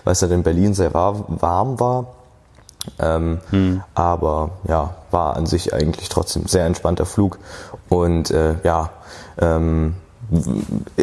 weil 0.04 0.12
es 0.12 0.20
halt 0.22 0.32
in 0.32 0.42
Berlin 0.42 0.74
sehr 0.74 0.92
war, 0.92 1.24
warm 1.28 1.80
war, 1.80 2.06
ähm, 2.98 3.40
Aber 3.94 4.50
ja, 4.68 4.94
war 5.10 5.36
an 5.36 5.46
sich 5.46 5.72
eigentlich 5.74 6.08
trotzdem 6.08 6.46
sehr 6.46 6.66
entspannter 6.66 7.06
Flug. 7.06 7.38
Und 7.88 8.30
äh, 8.30 8.56
ja, 8.64 8.90
ähm, 9.38 9.94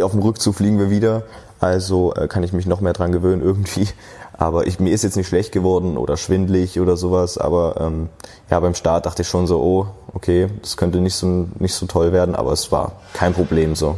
auf 0.01 0.11
dem 0.11 0.21
Rückzug 0.21 0.55
fliegen 0.55 0.79
wir 0.79 0.89
wieder. 0.89 1.23
Also 1.59 2.13
äh, 2.15 2.27
kann 2.27 2.43
ich 2.43 2.53
mich 2.53 2.65
noch 2.65 2.81
mehr 2.81 2.93
dran 2.93 3.11
gewöhnen 3.11 3.41
irgendwie. 3.43 3.87
Aber 4.35 4.67
ich, 4.67 4.79
mir 4.79 4.91
ist 4.91 5.03
jetzt 5.03 5.15
nicht 5.15 5.27
schlecht 5.27 5.51
geworden 5.51 5.97
oder 5.97 6.17
schwindlig 6.17 6.79
oder 6.79 6.97
sowas. 6.97 7.37
Aber 7.37 7.79
ähm, 7.79 8.09
ja, 8.49 8.59
beim 8.59 8.75
Start 8.75 9.05
dachte 9.05 9.21
ich 9.21 9.27
schon 9.27 9.47
so, 9.47 9.61
oh, 9.61 9.87
okay, 10.13 10.49
das 10.61 10.75
könnte 10.75 10.99
nicht 10.99 11.15
so, 11.15 11.47
nicht 11.59 11.73
so 11.73 11.85
toll 11.85 12.11
werden. 12.11 12.35
Aber 12.35 12.51
es 12.51 12.71
war 12.71 12.93
kein 13.13 13.33
Problem 13.33 13.75
so. 13.75 13.97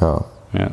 Ja, 0.00 0.24
ja. 0.52 0.70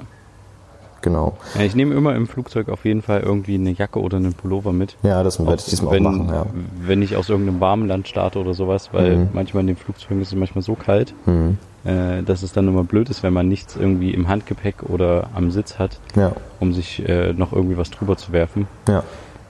Genau. 1.02 1.38
ja. 1.56 1.62
Ich 1.62 1.76
nehme 1.76 1.94
immer 1.96 2.16
im 2.16 2.28
Flugzeug 2.28 2.70
auf 2.70 2.86
jeden 2.86 3.02
Fall 3.02 3.22
irgendwie 3.22 3.56
eine 3.56 3.72
Jacke 3.72 4.00
oder 4.00 4.18
einen 4.18 4.34
Pullover 4.34 4.72
mit. 4.74 4.96
Ja, 5.04 5.24
das 5.24 5.40
werde 5.40 5.56
ich 5.56 5.66
diesmal 5.66 5.94
wenn, 5.96 6.06
auch 6.08 6.12
machen. 6.12 6.30
Ja. 6.34 6.46
wenn 6.86 7.02
ich 7.02 7.16
aus 7.16 7.30
irgendeinem 7.30 7.60
warmen 7.60 7.88
Land 7.88 8.08
starte 8.08 8.40
oder 8.40 8.54
sowas, 8.54 8.90
weil 8.92 9.18
Mhm. 9.18 9.30
manchmal 9.34 9.62
in 9.62 9.68
den 9.68 9.78
Flugzeugen 9.78 10.22
ist 10.22 10.30
es 10.30 10.36
manchmal 10.36 10.62
so 10.64 10.76
kalt, 10.76 11.14
Mhm. 11.26 11.58
äh, 11.86 12.22
dass 12.24 12.44
es 12.44 12.54
dann 12.54 12.68
immer 12.68 12.84
blöd 12.84 13.10
ist, 13.10 13.24
wenn 13.24 13.34
man 13.34 13.48
nichts 13.48 13.76
irgendwie 13.76 14.12
im 14.14 14.28
Handgepäck 14.28 14.84
oder 14.84 15.30
am 15.34 15.52
Sitz 15.52 15.80
hat, 15.80 16.00
Ja, 16.16 16.34
um 16.60 16.74
sich 16.74 17.08
äh, 17.08 17.34
noch 17.34 17.54
irgendwie 17.54 17.78
was 17.78 17.90
drüber 17.92 18.18
zu 18.18 18.32
werfen. 18.32 18.68
ja. 18.88 19.04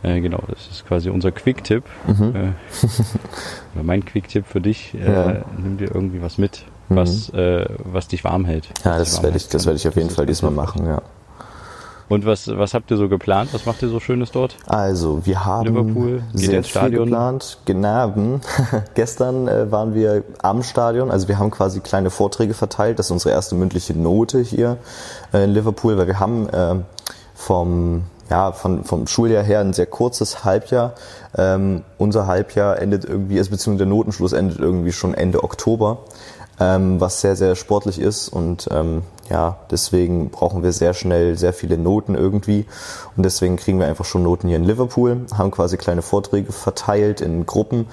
Äh, 0.03 0.19
genau, 0.19 0.39
das 0.47 0.67
ist 0.71 0.87
quasi 0.87 1.11
unser 1.11 1.31
Quick-Tipp. 1.31 1.83
Mhm. 2.07 2.35
Äh, 2.35 2.39
oder 3.75 3.83
mein 3.83 4.03
Quick-Tipp 4.03 4.45
für 4.47 4.59
dich. 4.59 4.95
Äh, 4.95 5.11
Ja. 5.11 5.35
Nimm 5.57 5.77
dir 5.77 5.93
irgendwie 5.93 6.23
was 6.23 6.39
mit, 6.39 6.63
was, 6.89 7.29
äh, 7.29 7.65
was 7.83 8.07
dich 8.07 8.23
warm 8.23 8.45
hält. 8.45 8.67
Ja, 8.83 8.97
das 8.97 9.21
werde 9.21 9.37
ich, 9.37 9.47
das 9.49 9.67
werde 9.67 9.77
ich 9.77 9.87
auf 9.87 9.95
jeden 9.95 10.09
Fall 10.09 10.25
diesmal 10.25 10.51
machen, 10.51 10.87
ja. 10.87 11.01
Und 12.11 12.25
was, 12.25 12.47
was 12.49 12.73
habt 12.73 12.91
ihr 12.91 12.97
so 12.97 13.07
geplant? 13.07 13.53
Was 13.53 13.65
macht 13.65 13.81
ihr 13.81 13.87
so 13.87 14.01
Schönes 14.01 14.31
dort? 14.31 14.57
Also, 14.67 15.25
wir 15.25 15.45
haben 15.45 15.67
Liverpool, 15.67 16.23
geht 16.33 16.65
sehr 16.65 16.83
viel 16.83 16.91
geplant. 16.91 17.57
Genau. 17.63 18.13
Gestern 18.95 19.47
äh, 19.47 19.71
waren 19.71 19.93
wir 19.93 20.25
am 20.41 20.61
Stadion, 20.61 21.09
also 21.09 21.29
wir 21.29 21.39
haben 21.39 21.51
quasi 21.51 21.79
kleine 21.79 22.09
Vorträge 22.09 22.53
verteilt. 22.53 22.99
Das 22.99 23.05
ist 23.05 23.11
unsere 23.11 23.33
erste 23.33 23.55
mündliche 23.55 23.97
Note 23.97 24.41
hier 24.41 24.77
äh, 25.33 25.45
in 25.45 25.51
Liverpool, 25.51 25.97
weil 25.97 26.07
wir 26.07 26.19
haben 26.19 26.49
äh, 26.49 26.75
vom 27.33 28.03
ja, 28.29 28.51
von, 28.51 28.83
vom 28.83 29.07
Schuljahr 29.07 29.43
her 29.43 29.61
ein 29.61 29.71
sehr 29.71 29.85
kurzes 29.85 30.43
Halbjahr. 30.43 30.93
Ähm, 31.37 31.83
unser 31.97 32.27
Halbjahr 32.27 32.81
endet 32.81 33.05
irgendwie, 33.05 33.37
also 33.37 33.51
beziehungsweise 33.51 33.85
der 33.85 33.87
Notenschluss 33.87 34.33
endet 34.33 34.59
irgendwie 34.59 34.91
schon 34.91 35.13
Ende 35.13 35.43
Oktober, 35.43 35.99
ähm, 36.59 36.99
was 36.99 37.21
sehr, 37.21 37.35
sehr 37.37 37.55
sportlich 37.55 37.99
ist 37.99 38.29
und 38.29 38.69
ähm, 38.71 39.03
ja, 39.31 39.59
deswegen 39.71 40.29
brauchen 40.29 40.61
wir 40.61 40.73
sehr 40.73 40.93
schnell 40.93 41.37
sehr 41.37 41.53
viele 41.53 41.77
Noten 41.77 42.15
irgendwie. 42.15 42.65
Und 43.15 43.23
deswegen 43.23 43.55
kriegen 43.55 43.79
wir 43.79 43.87
einfach 43.87 44.03
schon 44.03 44.23
Noten 44.23 44.49
hier 44.49 44.57
in 44.57 44.65
Liverpool, 44.65 45.25
haben 45.33 45.51
quasi 45.51 45.77
kleine 45.77 46.01
Vorträge 46.01 46.51
verteilt 46.51 47.21
in 47.21 47.45
Gruppen, 47.45 47.87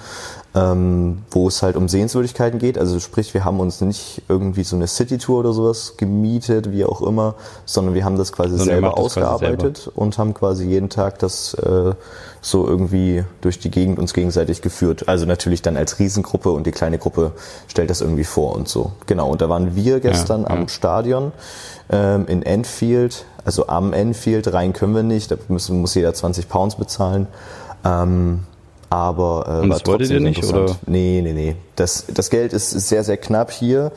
ähm, 0.55 1.19
wo 1.29 1.47
es 1.47 1.61
halt 1.61 1.75
um 1.75 1.87
Sehenswürdigkeiten 1.87 2.59
geht. 2.59 2.77
Also 2.77 2.99
sprich, 2.99 3.33
wir 3.33 3.45
haben 3.45 3.59
uns 3.59 3.81
nicht 3.81 4.23
irgendwie 4.27 4.63
so 4.63 4.75
eine 4.75 4.87
City-Tour 4.87 5.39
oder 5.39 5.53
sowas 5.53 5.93
gemietet, 5.97 6.71
wie 6.71 6.85
auch 6.85 7.01
immer, 7.01 7.35
sondern 7.65 7.93
wir 7.93 8.03
haben 8.03 8.17
das 8.17 8.31
quasi 8.31 8.57
sondern 8.57 8.67
selber 8.67 8.97
ausgearbeitet 8.97 9.77
selber. 9.77 9.97
und 9.97 10.17
haben 10.17 10.33
quasi 10.33 10.65
jeden 10.65 10.89
Tag 10.89 11.19
das 11.19 11.53
äh, 11.53 11.93
so 12.41 12.67
irgendwie 12.67 13.23
durch 13.41 13.59
die 13.59 13.69
Gegend 13.69 13.99
uns 13.99 14.13
gegenseitig 14.13 14.61
geführt. 14.61 15.07
Also 15.07 15.27
natürlich 15.27 15.61
dann 15.61 15.77
als 15.77 15.99
Riesengruppe 15.99 16.49
und 16.49 16.65
die 16.65 16.71
kleine 16.71 16.97
Gruppe 16.97 17.33
stellt 17.67 17.91
das 17.91 18.01
irgendwie 18.01 18.23
vor 18.23 18.55
und 18.55 18.67
so. 18.67 18.91
Genau, 19.05 19.29
und 19.29 19.41
da 19.41 19.49
waren 19.49 19.75
wir 19.75 19.99
gestern 19.99 20.43
ja, 20.43 20.49
ja. 20.49 20.55
am 20.55 20.67
Stadion 20.67 21.31
ähm, 21.91 22.25
in 22.27 22.41
Enfield, 22.41 23.25
also 23.45 23.67
am 23.67 23.93
Enfield, 23.93 24.51
rein 24.51 24.73
können 24.73 24.95
wir 24.95 25.03
nicht, 25.03 25.29
da 25.29 25.35
müssen, 25.47 25.79
muss 25.79 25.93
jeder 25.93 26.13
20 26.13 26.49
Pounds 26.49 26.75
bezahlen. 26.75 27.27
Ähm, 27.85 28.45
aber 28.89 29.45
äh, 29.47 29.63
Und 29.63 29.69
das 29.69 29.85
wolltet 29.85 30.09
ihr 30.09 30.19
nicht, 30.19 30.43
oder? 30.43 30.75
Nee, 30.85 31.21
nee, 31.23 31.33
nee. 31.33 31.55
Das, 31.75 32.05
das 32.13 32.29
Geld 32.29 32.53
ist 32.53 32.71
sehr, 32.71 33.03
sehr 33.03 33.17
knapp 33.17 33.51
hier. 33.51 33.91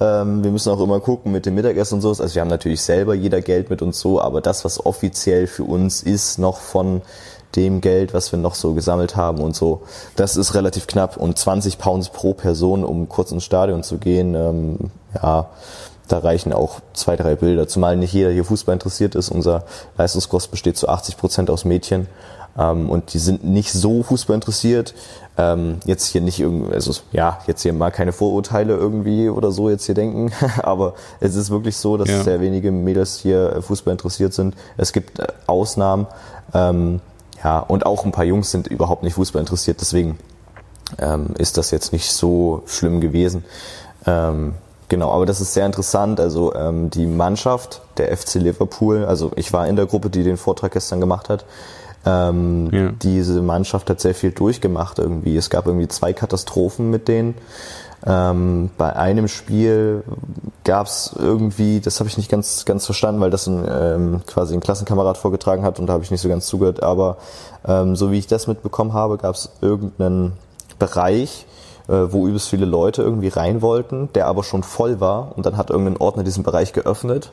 Ähm, 0.00 0.42
wir 0.42 0.50
müssen 0.50 0.70
auch 0.70 0.80
immer 0.80 1.00
gucken 1.00 1.32
mit 1.32 1.46
dem 1.46 1.54
Mittagessen 1.54 1.94
und 1.96 2.00
so. 2.02 2.08
Also 2.08 2.34
wir 2.34 2.42
haben 2.42 2.48
natürlich 2.48 2.82
selber 2.82 3.14
jeder 3.14 3.40
Geld 3.40 3.70
mit 3.70 3.80
uns 3.80 4.00
so, 4.00 4.20
aber 4.20 4.40
das, 4.40 4.64
was 4.64 4.84
offiziell 4.84 5.46
für 5.46 5.64
uns 5.64 6.02
ist, 6.02 6.38
noch 6.38 6.58
von 6.58 7.02
dem 7.56 7.80
Geld, 7.80 8.12
was 8.12 8.32
wir 8.32 8.38
noch 8.38 8.54
so 8.54 8.74
gesammelt 8.74 9.16
haben 9.16 9.38
und 9.38 9.54
so, 9.54 9.82
das 10.16 10.36
ist 10.36 10.54
relativ 10.54 10.86
knapp. 10.86 11.16
Und 11.16 11.38
20 11.38 11.78
Pounds 11.78 12.08
pro 12.08 12.34
Person, 12.34 12.84
um 12.84 13.08
kurz 13.08 13.30
ins 13.30 13.44
Stadion 13.44 13.82
zu 13.82 13.98
gehen, 13.98 14.34
ähm, 14.34 14.78
ja, 15.14 15.48
da 16.08 16.18
reichen 16.18 16.52
auch 16.52 16.80
zwei, 16.92 17.16
drei 17.16 17.34
Bilder. 17.36 17.66
Zumal 17.68 17.96
nicht 17.96 18.12
jeder 18.12 18.30
hier 18.30 18.44
Fußball 18.44 18.74
interessiert 18.74 19.14
ist. 19.14 19.30
Unser 19.30 19.64
Leistungskurs 19.96 20.48
besteht 20.48 20.76
zu 20.76 20.88
80 20.88 21.16
Prozent 21.16 21.50
aus 21.50 21.64
Mädchen. 21.64 22.08
Ähm, 22.58 22.90
und 22.90 23.14
die 23.14 23.18
sind 23.18 23.44
nicht 23.44 23.72
so 23.72 24.02
Fußball 24.02 24.34
interessiert. 24.34 24.94
Ähm, 25.36 25.78
jetzt 25.84 26.06
hier 26.06 26.20
nicht 26.20 26.38
irgendwie, 26.38 26.72
also 26.72 26.92
ja, 27.10 27.40
jetzt 27.46 27.62
hier 27.62 27.72
mal 27.72 27.90
keine 27.90 28.12
Vorurteile 28.12 28.74
irgendwie 28.74 29.28
oder 29.28 29.50
so 29.50 29.68
jetzt 29.68 29.86
hier 29.86 29.96
denken, 29.96 30.30
aber 30.62 30.94
es 31.18 31.34
ist 31.34 31.50
wirklich 31.50 31.76
so, 31.76 31.96
dass 31.96 32.08
ja. 32.08 32.22
sehr 32.22 32.40
wenige 32.40 32.70
Mädels 32.70 33.18
hier 33.18 33.60
Fußball 33.60 33.92
interessiert 33.92 34.32
sind. 34.32 34.54
Es 34.76 34.92
gibt 34.92 35.18
äh, 35.18 35.26
Ausnahmen, 35.48 36.06
ähm, 36.52 37.00
ja, 37.42 37.58
und 37.58 37.84
auch 37.84 38.04
ein 38.04 38.12
paar 38.12 38.24
Jungs 38.24 38.52
sind 38.52 38.68
überhaupt 38.68 39.02
nicht 39.02 39.14
Fußball 39.14 39.40
interessiert, 39.40 39.80
deswegen 39.80 40.18
ähm, 40.98 41.34
ist 41.36 41.58
das 41.58 41.72
jetzt 41.72 41.92
nicht 41.92 42.12
so 42.12 42.62
schlimm 42.66 43.00
gewesen. 43.00 43.44
Ähm, 44.06 44.54
Genau, 44.88 45.10
aber 45.10 45.26
das 45.26 45.40
ist 45.40 45.54
sehr 45.54 45.66
interessant. 45.66 46.20
Also 46.20 46.54
ähm, 46.54 46.90
die 46.90 47.06
Mannschaft 47.06 47.80
der 47.96 48.14
FC 48.16 48.34
Liverpool, 48.34 49.04
also 49.04 49.32
ich 49.36 49.52
war 49.52 49.66
in 49.66 49.76
der 49.76 49.86
Gruppe, 49.86 50.10
die 50.10 50.22
den 50.22 50.36
Vortrag 50.36 50.72
gestern 50.72 51.00
gemacht 51.00 51.28
hat, 51.28 51.44
ähm, 52.06 52.68
ja. 52.72 52.90
Diese 53.02 53.40
Mannschaft 53.40 53.88
hat 53.88 54.00
sehr 54.00 54.14
viel 54.14 54.30
durchgemacht 54.30 54.98
irgendwie. 54.98 55.36
Es 55.36 55.50
gab 55.50 55.66
irgendwie 55.66 55.88
zwei 55.88 56.12
Katastrophen 56.12 56.90
mit 56.90 57.08
denen. 57.08 57.34
Ähm, 58.06 58.70
bei 58.76 58.94
einem 58.94 59.28
Spiel 59.28 60.04
gab 60.64 60.86
es 60.86 61.14
irgendwie, 61.18 61.80
das 61.80 62.00
habe 62.00 62.08
ich 62.08 62.18
nicht 62.18 62.30
ganz 62.30 62.66
ganz 62.66 62.84
verstanden, 62.84 63.20
weil 63.22 63.30
das 63.30 63.46
ein, 63.46 63.66
ähm, 63.66 64.20
quasi 64.26 64.52
ein 64.52 64.60
Klassenkamerad 64.60 65.16
vorgetragen 65.16 65.64
hat 65.64 65.80
und 65.80 65.86
da 65.86 65.94
habe 65.94 66.04
ich 66.04 66.10
nicht 66.10 66.20
so 66.20 66.28
ganz 66.28 66.46
zugehört. 66.46 66.82
Aber 66.82 67.16
ähm, 67.66 67.96
so 67.96 68.10
wie 68.10 68.18
ich 68.18 68.26
das 68.26 68.46
mitbekommen 68.46 68.92
habe, 68.92 69.16
gab 69.16 69.34
es 69.34 69.50
irgendeinen 69.62 70.34
Bereich, 70.78 71.46
wo 71.92 72.26
übelst 72.26 72.48
viele 72.48 72.66
Leute 72.66 73.02
irgendwie 73.02 73.28
rein 73.28 73.62
wollten, 73.62 74.08
der 74.14 74.26
aber 74.26 74.42
schon 74.42 74.62
voll 74.62 75.00
war 75.00 75.32
und 75.36 75.46
dann 75.46 75.56
hat 75.56 75.70
irgendein 75.70 75.98
Ordner 75.98 76.24
diesen 76.24 76.42
Bereich 76.42 76.72
geöffnet 76.72 77.32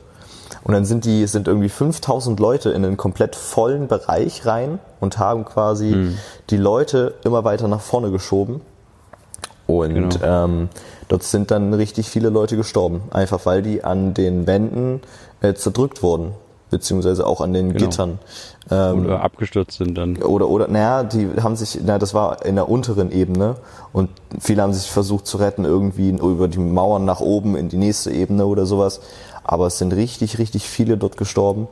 und 0.64 0.74
dann 0.74 0.84
sind 0.84 1.04
die, 1.04 1.26
sind 1.26 1.48
irgendwie 1.48 1.68
5000 1.68 2.38
Leute 2.38 2.70
in 2.70 2.84
einen 2.84 2.96
komplett 2.96 3.34
vollen 3.34 3.88
Bereich 3.88 4.46
rein 4.46 4.78
und 5.00 5.18
haben 5.18 5.44
quasi 5.44 5.86
mhm. 5.86 6.18
die 6.50 6.56
Leute 6.56 7.14
immer 7.24 7.44
weiter 7.44 7.68
nach 7.68 7.80
vorne 7.80 8.10
geschoben. 8.10 8.60
Und 9.66 9.94
genau. 10.20 10.44
ähm, 10.44 10.68
dort 11.08 11.22
sind 11.22 11.50
dann 11.50 11.72
richtig 11.74 12.08
viele 12.08 12.28
Leute 12.28 12.56
gestorben. 12.56 13.02
Einfach 13.10 13.46
weil 13.46 13.62
die 13.62 13.82
an 13.82 14.14
den 14.14 14.46
Wänden 14.46 15.00
äh, 15.40 15.54
zerdrückt 15.54 16.02
wurden. 16.02 16.32
Beziehungsweise 16.72 17.24
auch 17.24 17.40
an 17.40 17.52
den 17.52 17.72
genau. 17.72 17.84
Gittern. 17.84 18.18
Ähm, 18.70 19.04
oder 19.04 19.22
abgestürzt 19.22 19.78
sind 19.78 19.96
dann. 19.96 20.16
Oder, 20.16 20.48
oder, 20.48 20.66
naja, 20.66 21.04
die 21.04 21.28
haben 21.40 21.54
sich, 21.54 21.78
na, 21.84 21.98
das 21.98 22.14
war 22.14 22.44
in 22.44 22.56
der 22.56 22.68
unteren 22.68 23.12
Ebene 23.12 23.56
und 23.92 24.10
viele 24.40 24.62
haben 24.62 24.72
sich 24.72 24.90
versucht 24.90 25.26
zu 25.26 25.36
retten, 25.36 25.64
irgendwie 25.64 26.10
über 26.10 26.48
die 26.48 26.58
Mauern 26.58 27.04
nach 27.04 27.20
oben 27.20 27.56
in 27.56 27.68
die 27.68 27.76
nächste 27.76 28.10
Ebene 28.10 28.46
oder 28.46 28.66
sowas 28.66 29.00
aber 29.44 29.66
es 29.66 29.78
sind 29.78 29.92
richtig, 29.92 30.38
richtig 30.38 30.68
viele 30.68 30.96
dort 30.96 31.16
gestorben. 31.16 31.68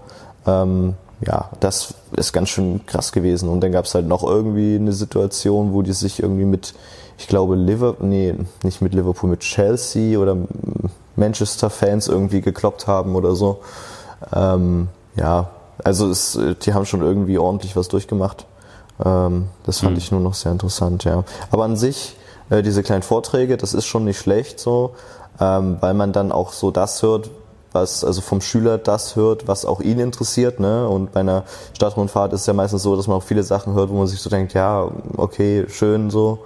Ähm, 0.46 0.94
ja, 1.26 1.50
das 1.60 1.94
ist 2.16 2.32
ganz 2.32 2.48
schön 2.48 2.86
krass 2.86 3.12
gewesen. 3.12 3.48
Und 3.48 3.60
dann 3.60 3.72
gab 3.72 3.84
es 3.84 3.94
halt 3.94 4.06
noch 4.06 4.24
irgendwie 4.24 4.76
eine 4.76 4.92
Situation, 4.92 5.72
wo 5.72 5.82
die 5.82 5.92
sich 5.92 6.22
irgendwie 6.22 6.44
mit, 6.44 6.74
ich 7.18 7.28
glaube, 7.28 7.56
Liverpool, 7.56 8.08
nee, 8.08 8.34
nicht 8.62 8.80
mit 8.80 8.94
Liverpool, 8.94 9.30
mit 9.30 9.40
Chelsea 9.40 10.18
oder 10.18 10.36
Manchester-Fans 11.16 12.08
irgendwie 12.08 12.40
gekloppt 12.40 12.86
haben 12.86 13.14
oder 13.14 13.34
so. 13.34 13.60
Ähm, 14.34 14.88
ja, 15.16 15.50
also 15.82 16.08
es, 16.10 16.38
die 16.62 16.74
haben 16.74 16.86
schon 16.86 17.02
irgendwie 17.02 17.38
ordentlich 17.38 17.76
was 17.76 17.88
durchgemacht. 17.88 18.46
Ähm, 19.04 19.48
das 19.64 19.80
fand 19.80 19.92
mhm. 19.92 19.98
ich 19.98 20.12
nur 20.12 20.20
noch 20.20 20.34
sehr 20.34 20.52
interessant, 20.52 21.04
ja. 21.04 21.24
Aber 21.50 21.64
an 21.64 21.76
sich, 21.76 22.16
äh, 22.50 22.62
diese 22.62 22.82
kleinen 22.82 23.02
Vorträge, 23.02 23.56
das 23.56 23.74
ist 23.74 23.86
schon 23.86 24.04
nicht 24.04 24.18
schlecht 24.18 24.60
so, 24.60 24.94
ähm, 25.40 25.78
weil 25.80 25.94
man 25.94 26.12
dann 26.12 26.32
auch 26.32 26.52
so 26.52 26.70
das 26.70 27.02
hört, 27.02 27.30
was 27.72 28.04
also 28.04 28.20
vom 28.20 28.40
Schüler 28.40 28.78
das 28.78 29.16
hört, 29.16 29.46
was 29.46 29.64
auch 29.64 29.80
ihn 29.80 30.00
interessiert. 30.00 30.60
Ne? 30.60 30.88
Und 30.88 31.12
bei 31.12 31.20
einer 31.20 31.44
Stadtrundfahrt 31.74 32.32
ist 32.32 32.42
es 32.42 32.46
ja 32.46 32.52
meistens 32.52 32.82
so, 32.82 32.96
dass 32.96 33.06
man 33.06 33.16
auch 33.18 33.22
viele 33.22 33.42
Sachen 33.42 33.74
hört, 33.74 33.90
wo 33.90 33.94
man 33.94 34.06
sich 34.06 34.20
so 34.20 34.28
denkt, 34.28 34.54
ja, 34.54 34.90
okay, 35.16 35.66
schön 35.68 36.10
so, 36.10 36.40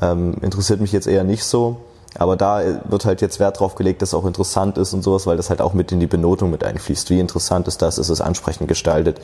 ähm, 0.00 0.34
interessiert 0.42 0.80
mich 0.80 0.92
jetzt 0.92 1.06
eher 1.06 1.24
nicht 1.24 1.44
so. 1.44 1.76
Aber 2.18 2.36
da 2.36 2.62
wird 2.88 3.04
halt 3.04 3.20
jetzt 3.20 3.40
Wert 3.40 3.60
drauf 3.60 3.74
gelegt, 3.74 4.02
dass 4.02 4.10
es 4.10 4.14
auch 4.14 4.24
interessant 4.24 4.78
ist 4.78 4.92
und 4.92 5.02
sowas, 5.02 5.26
weil 5.26 5.36
das 5.36 5.50
halt 5.50 5.60
auch 5.60 5.74
mit 5.74 5.92
in 5.92 6.00
die 6.00 6.06
Benotung 6.06 6.50
mit 6.50 6.64
einfließt. 6.64 7.10
Wie 7.10 7.20
interessant 7.20 7.68
ist 7.68 7.82
das? 7.82 7.98
Ist 7.98 8.08
es 8.08 8.20
ansprechend 8.20 8.68
gestaltet? 8.68 9.20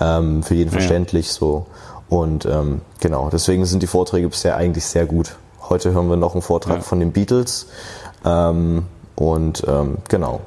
Ähm, 0.00 0.42
für 0.42 0.54
jeden 0.54 0.70
ja. 0.70 0.78
verständlich 0.78 1.32
so. 1.32 1.66
Und 2.08 2.46
ähm, 2.46 2.82
genau, 3.00 3.30
deswegen 3.30 3.64
sind 3.64 3.82
die 3.82 3.88
Vorträge 3.88 4.28
bisher 4.28 4.56
eigentlich 4.56 4.84
sehr 4.84 5.06
gut. 5.06 5.36
Heute 5.68 5.92
hören 5.92 6.08
wir 6.08 6.16
noch 6.16 6.34
einen 6.34 6.42
Vortrag 6.42 6.76
ja. 6.76 6.82
von 6.82 7.00
den 7.00 7.12
Beatles. 7.12 7.66
Ähm, 8.24 8.84
und 9.16 9.64
ähm, 9.66 9.98
genau, 10.08 10.40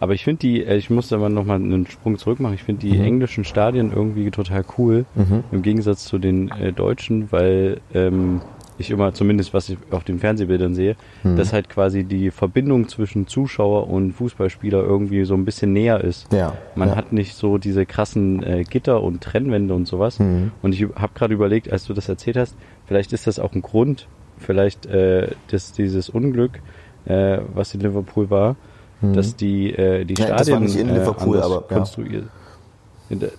aber 0.00 0.14
ich 0.14 0.24
finde 0.24 0.40
die, 0.40 0.64
äh, 0.64 0.76
ich 0.76 0.88
muss 0.90 1.12
aber 1.12 1.28
nochmal 1.28 1.56
einen 1.56 1.86
Sprung 1.86 2.18
zurück 2.18 2.40
machen, 2.40 2.54
ich 2.54 2.62
finde 2.62 2.80
die 2.80 2.98
mhm. 2.98 3.04
englischen 3.04 3.44
Stadien 3.44 3.92
irgendwie 3.92 4.30
total 4.30 4.64
cool, 4.78 5.04
mhm. 5.14 5.44
im 5.52 5.62
Gegensatz 5.62 6.04
zu 6.04 6.18
den 6.18 6.50
äh, 6.50 6.72
deutschen, 6.72 7.30
weil 7.30 7.80
ähm, 7.92 8.40
ich 8.80 8.90
immer, 8.90 9.12
zumindest 9.14 9.54
was 9.54 9.68
ich 9.68 9.78
auf 9.90 10.04
den 10.04 10.18
Fernsehbildern 10.18 10.74
sehe, 10.74 10.96
mhm. 11.22 11.36
dass 11.36 11.52
halt 11.52 11.68
quasi 11.68 12.04
die 12.04 12.30
Verbindung 12.30 12.88
zwischen 12.88 13.26
Zuschauer 13.26 13.88
und 13.88 14.12
Fußballspieler 14.12 14.82
irgendwie 14.82 15.24
so 15.24 15.34
ein 15.34 15.44
bisschen 15.44 15.72
näher 15.72 16.02
ist. 16.02 16.32
Ja, 16.32 16.54
Man 16.74 16.90
ja. 16.90 16.96
hat 16.96 17.12
nicht 17.12 17.34
so 17.34 17.58
diese 17.58 17.86
krassen 17.86 18.42
äh, 18.42 18.64
Gitter 18.64 19.02
und 19.02 19.22
Trennwände 19.22 19.74
und 19.74 19.86
sowas. 19.86 20.18
Mhm. 20.18 20.52
Und 20.62 20.74
ich 20.74 20.82
habe 20.94 21.12
gerade 21.14 21.34
überlegt, 21.34 21.70
als 21.70 21.84
du 21.84 21.94
das 21.94 22.08
erzählt 22.08 22.36
hast, 22.36 22.56
vielleicht 22.86 23.12
ist 23.12 23.26
das 23.26 23.38
auch 23.38 23.52
ein 23.52 23.62
Grund, 23.62 24.08
vielleicht 24.38 24.86
äh, 24.86 25.28
dass 25.48 25.72
dieses 25.72 26.08
Unglück, 26.08 26.60
äh, 27.04 27.38
was 27.54 27.74
in 27.74 27.80
Liverpool 27.80 28.30
war, 28.30 28.56
mhm. 29.00 29.12
dass 29.14 29.36
die, 29.36 29.70
äh, 29.72 30.04
die 30.04 30.14
ja, 30.14 30.26
Stadien 30.26 30.62
das 30.62 30.74
war 30.74 30.80
in 30.80 30.94
Liverpool, 30.94 31.38
äh, 31.38 31.42
aber, 31.42 31.62
konstruiert. 31.62 32.24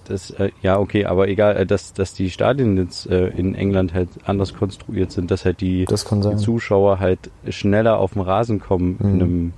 Das, 0.07 0.31
äh, 0.31 0.51
ja, 0.61 0.79
okay, 0.79 1.05
aber 1.05 1.29
egal, 1.29 1.55
äh, 1.55 1.65
dass, 1.65 1.93
dass 1.93 2.13
die 2.13 2.29
Stadien 2.29 2.77
jetzt 2.77 3.09
äh, 3.09 3.27
in 3.27 3.55
England 3.55 3.93
halt 3.93 4.09
anders 4.25 4.53
konstruiert 4.53 5.11
sind, 5.11 5.31
dass 5.31 5.45
halt 5.45 5.61
die, 5.61 5.85
die 5.85 6.35
Zuschauer 6.35 6.99
halt 6.99 7.31
schneller 7.47 7.97
auf 7.97 8.13
den 8.13 8.21
Rasen 8.21 8.59
kommen 8.59 8.97
mhm. 8.99 9.09
in, 9.09 9.21
einem, 9.21 9.53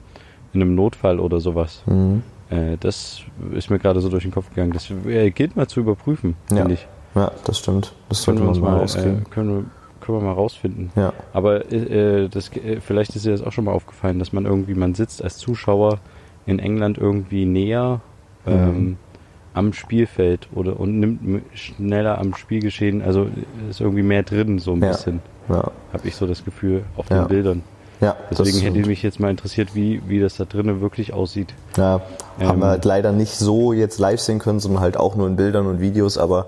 in 0.53 0.61
einem 0.61 0.75
Notfall 0.75 1.19
oder 1.19 1.39
sowas. 1.39 1.81
Mhm. 1.87 2.21
Äh, 2.51 2.77
das 2.79 3.23
ist 3.55 3.71
mir 3.71 3.79
gerade 3.79 4.01
so 4.01 4.09
durch 4.09 4.23
den 4.23 4.31
Kopf 4.31 4.49
gegangen. 4.49 4.71
Das 4.71 4.91
äh, 5.07 5.31
gilt 5.31 5.55
mal 5.55 5.67
zu 5.67 5.79
überprüfen, 5.79 6.35
ja. 6.51 6.57
finde 6.57 6.73
ich. 6.75 6.87
Ja, 7.15 7.31
das 7.45 7.59
stimmt. 7.59 7.93
Das 8.09 8.21
sollte 8.21 8.43
man 8.43 8.59
mal 8.59 8.77
rauskriegen. 8.77 9.23
Äh, 9.23 9.29
können, 9.29 9.71
können 9.99 10.19
wir 10.19 10.25
mal 10.25 10.33
rausfinden. 10.33 10.91
Ja. 10.95 11.13
Aber 11.31 11.59
das, 11.59 12.51
vielleicht 12.81 13.15
ist 13.15 13.25
dir 13.25 13.31
das 13.31 13.43
auch 13.43 13.51
schon 13.51 13.65
mal 13.65 13.71
aufgefallen, 13.71 14.19
dass 14.19 14.33
man 14.33 14.45
irgendwie, 14.45 14.73
man 14.73 14.95
sitzt 14.95 15.23
als 15.23 15.37
Zuschauer 15.37 15.99
in 16.45 16.59
England 16.59 16.97
irgendwie 16.97 17.45
näher 17.45 18.01
ähm, 18.45 18.97
am 19.53 19.73
Spielfeld 19.73 20.47
oder 20.55 20.79
und 20.79 20.99
nimmt 20.99 21.43
schneller 21.53 22.17
am 22.17 22.33
Spielgeschehen, 22.33 23.01
also 23.01 23.27
ist 23.69 23.81
irgendwie 23.81 24.03
mehr 24.03 24.23
drin, 24.23 24.59
so 24.59 24.71
ein 24.73 24.81
Ja. 24.81 24.89
bisschen, 24.89 25.21
Ja. 25.49 25.71
habe 25.93 26.07
ich 26.07 26.15
so 26.15 26.25
das 26.27 26.43
Gefühl 26.43 26.83
auf 26.95 27.09
Ja. 27.09 27.19
den 27.23 27.27
Bildern. 27.27 27.63
Ja, 28.01 28.15
Deswegen 28.31 28.59
hätte 28.59 28.85
mich 28.87 29.01
jetzt 29.03 29.19
mal 29.19 29.29
interessiert, 29.29 29.75
wie, 29.75 30.01
wie 30.09 30.19
das 30.19 30.35
da 30.35 30.43
drinnen 30.45 30.81
wirklich 30.81 31.13
aussieht. 31.13 31.53
Ja, 31.77 32.01
haben 32.39 32.55
Ähm, 32.55 32.59
wir 32.59 32.67
halt 32.67 32.83
leider 32.85 33.11
nicht 33.13 33.37
so 33.37 33.71
jetzt 33.71 33.97
live 33.99 34.19
sehen 34.19 34.39
können, 34.39 34.59
sondern 34.59 34.81
halt 34.81 34.97
auch 34.97 35.15
nur 35.15 35.27
in 35.27 35.35
Bildern 35.37 35.67
und 35.67 35.79
Videos, 35.79 36.17
aber 36.17 36.47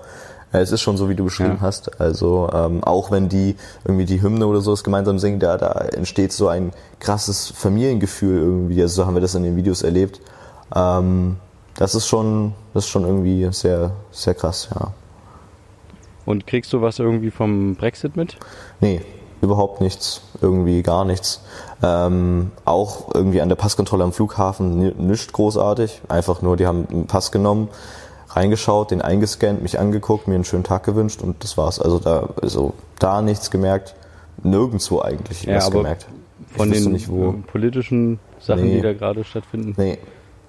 äh, 0.52 0.58
es 0.58 0.70
ist 0.72 0.82
schon 0.82 0.96
so, 0.98 1.08
wie 1.08 1.14
du 1.14 1.24
beschrieben 1.24 1.54
Ja. 1.56 1.60
hast. 1.62 1.98
Also 2.00 2.50
ähm, 2.52 2.84
auch 2.84 3.10
wenn 3.10 3.28
die 3.30 3.56
irgendwie 3.86 4.04
die 4.04 4.20
Hymne 4.20 4.46
oder 4.46 4.60
sowas 4.60 4.84
gemeinsam 4.84 5.18
singen, 5.18 5.38
da, 5.40 5.56
da 5.56 5.72
entsteht 5.94 6.32
so 6.32 6.48
ein 6.48 6.72
krasses 7.00 7.48
Familiengefühl 7.56 8.36
irgendwie. 8.38 8.82
Also 8.82 9.02
so 9.02 9.06
haben 9.06 9.14
wir 9.14 9.22
das 9.22 9.34
in 9.34 9.42
den 9.44 9.56
Videos 9.56 9.82
erlebt. 9.82 10.20
Ähm, 10.74 11.36
das 11.78 11.94
ist 11.94 12.06
schon, 12.06 12.52
das 12.74 12.84
ist 12.84 12.90
schon 12.90 13.04
irgendwie 13.04 13.48
sehr, 13.52 13.92
sehr 14.10 14.34
krass, 14.34 14.68
ja. 14.74 14.92
Und 16.24 16.46
kriegst 16.46 16.72
du 16.72 16.80
was 16.82 16.98
irgendwie 16.98 17.30
vom 17.30 17.76
Brexit 17.76 18.16
mit? 18.16 18.36
Nee, 18.80 19.00
überhaupt 19.42 19.80
nichts. 19.80 20.22
Irgendwie 20.40 20.82
gar 20.82 21.04
nichts. 21.04 21.40
Ähm, 21.82 22.50
auch 22.64 23.14
irgendwie 23.14 23.40
an 23.40 23.48
der 23.48 23.56
Passkontrolle 23.56 24.02
am 24.02 24.12
Flughafen 24.12 24.78
ni- 24.78 24.94
nichts 24.98 25.32
großartig. 25.32 26.02
Einfach 26.08 26.42
nur, 26.42 26.56
die 26.56 26.66
haben 26.66 26.86
einen 26.90 27.06
Pass 27.06 27.30
genommen, 27.30 27.68
reingeschaut, 28.30 28.90
den 28.90 29.02
eingescannt, 29.02 29.62
mich 29.62 29.78
angeguckt, 29.78 30.26
mir 30.26 30.34
einen 30.34 30.44
schönen 30.44 30.64
Tag 30.64 30.82
gewünscht 30.82 31.22
und 31.22 31.44
das 31.44 31.56
war's. 31.56 31.78
Also 31.80 32.00
da, 32.00 32.28
also 32.42 32.74
da 32.98 33.22
nichts 33.22 33.50
gemerkt. 33.52 33.94
Nirgendwo 34.42 35.00
eigentlich 35.00 35.44
Ja, 35.44 35.56
was 35.58 35.70
gemerkt. 35.70 36.06
Von 36.56 36.70
den 36.72 36.92
nicht, 36.92 37.08
wo. 37.08 37.30
äh, 37.30 37.32
politischen 37.46 38.18
Sachen, 38.40 38.64
Nee. 38.64 38.76
die 38.76 38.80
da 38.82 38.92
gerade 38.94 39.22
stattfinden? 39.24 39.74
Nee, 39.76 39.98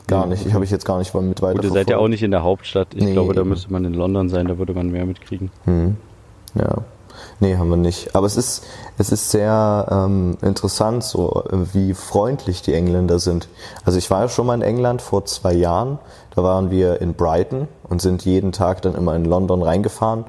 gar 0.07 0.25
nicht. 0.25 0.45
Ich 0.45 0.53
habe 0.53 0.63
ich 0.63 0.71
jetzt 0.71 0.85
gar 0.85 0.97
nicht 0.99 1.13
mit 1.13 1.41
weiter 1.41 1.55
Gut, 1.55 1.65
ihr 1.65 1.71
seid 1.71 1.89
ja 1.89 1.97
auch 1.97 2.07
nicht 2.07 2.23
in 2.23 2.31
der 2.31 2.43
Hauptstadt. 2.43 2.89
Ich 2.95 3.03
Nee, 3.03 3.13
glaube, 3.13 3.33
da 3.33 3.41
eben. 3.41 3.49
müsste 3.49 3.71
man 3.71 3.85
in 3.85 3.93
London 3.93 4.29
sein, 4.29 4.47
da 4.47 4.57
würde 4.57 4.73
man 4.73 4.89
mehr 4.89 5.05
mitkriegen. 5.05 5.51
Hm. 5.65 5.97
Ja. 6.55 6.77
Nee, 7.39 7.57
haben 7.57 7.69
wir 7.69 7.77
nicht. 7.77 8.15
Aber 8.15 8.25
es 8.27 8.37
ist, 8.37 8.63
es 8.97 9.11
ist 9.11 9.31
sehr 9.31 9.87
ähm, 9.91 10.37
interessant, 10.41 11.03
so 11.03 11.43
äh, 11.51 11.73
wie 11.73 11.93
freundlich 11.93 12.61
die 12.61 12.73
Engländer 12.73 13.19
sind. 13.19 13.47
Also 13.85 13.97
ich 13.97 14.09
war 14.09 14.21
ja 14.21 14.29
schon 14.29 14.45
mal 14.47 14.53
in 14.55 14.61
England 14.61 15.01
vor 15.01 15.25
zwei 15.25 15.53
Jahren. 15.53 15.99
Da 16.35 16.43
waren 16.43 16.69
wir 16.71 17.01
in 17.01 17.13
Brighton 17.13 17.67
und 17.89 18.01
sind 18.01 18.23
jeden 18.25 18.51
Tag 18.51 18.81
dann 18.83 18.95
immer 18.95 19.15
in 19.15 19.25
London 19.25 19.61
reingefahren. 19.63 20.25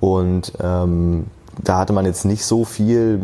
Und 0.00 0.52
ähm, 0.62 1.26
da 1.62 1.78
hatte 1.78 1.92
man 1.92 2.06
jetzt 2.06 2.24
nicht 2.24 2.44
so 2.44 2.64
viel 2.64 3.20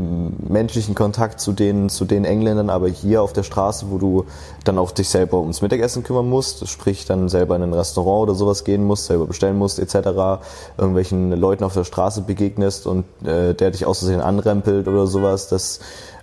menschlichen 0.47 0.95
Kontakt 0.95 1.41
zu 1.41 1.53
den, 1.53 1.89
zu 1.89 2.05
den 2.05 2.25
Engländern, 2.25 2.69
aber 2.71 2.89
hier 2.89 3.23
auf 3.23 3.33
der 3.33 3.43
Straße, 3.43 3.87
wo 3.91 3.99
du 3.99 4.25
dann 4.65 4.79
auch 4.79 4.91
dich 4.91 5.09
selber 5.09 5.39
ums 5.41 5.63
Mittagessen 5.63 6.03
kümmern 6.03 6.29
musst, 6.29 6.69
sprich 6.69 7.07
dann 7.07 7.29
selber 7.29 7.57
in 7.57 7.63
ein 7.63 7.73
Restaurant 7.73 8.25
oder 8.29 8.35
sowas 8.35 8.65
gehen 8.65 8.85
musst, 8.85 9.07
selber 9.07 9.27
bestellen 9.27 9.57
musst 9.57 9.79
etc., 9.79 10.41
irgendwelchen 10.77 11.33
Leuten 11.33 11.65
auf 11.65 11.75
der 11.75 11.85
Straße 11.85 12.21
begegnest 12.23 12.87
und 12.87 13.05
äh, 13.25 13.55
der 13.55 13.71
dich 13.71 13.87
aus 13.87 14.01
Versehen 14.01 14.21
anrempelt 14.21 14.89
oder 14.89 15.07
sowas, 15.07 15.49
das 15.49 15.81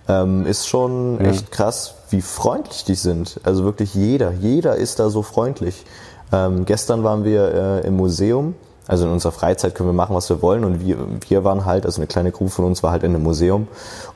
ähm, 0.08 0.46
ist 0.46 0.68
schon 0.68 1.18
Ja. 1.20 1.30
echt 1.30 1.50
krass, 1.50 1.94
wie 2.10 2.22
freundlich 2.22 2.84
die 2.84 2.94
sind. 2.94 3.40
Also 3.42 3.64
wirklich 3.64 3.94
jeder, 3.94 4.30
jeder 4.30 4.76
ist 4.76 5.00
da 5.00 5.10
so 5.10 5.22
freundlich. 5.22 5.84
Ähm, 6.32 6.64
gestern 6.64 7.02
waren 7.02 7.24
wir 7.24 7.82
äh, 7.82 7.86
im 7.86 7.96
Museum 7.96 8.54
also 8.88 9.06
in 9.06 9.12
unserer 9.12 9.32
Freizeit 9.32 9.74
können 9.74 9.88
wir 9.88 9.94
machen, 9.94 10.14
was 10.14 10.28
wir 10.28 10.42
wollen. 10.42 10.64
Und 10.64 10.86
wir, 10.86 10.96
wir 11.28 11.44
waren 11.44 11.64
halt, 11.64 11.84
also 11.86 12.00
eine 12.00 12.06
kleine 12.06 12.30
Gruppe 12.30 12.50
von 12.50 12.64
uns 12.64 12.82
war 12.82 12.92
halt 12.92 13.02
in 13.02 13.14
einem 13.14 13.24
Museum. 13.24 13.66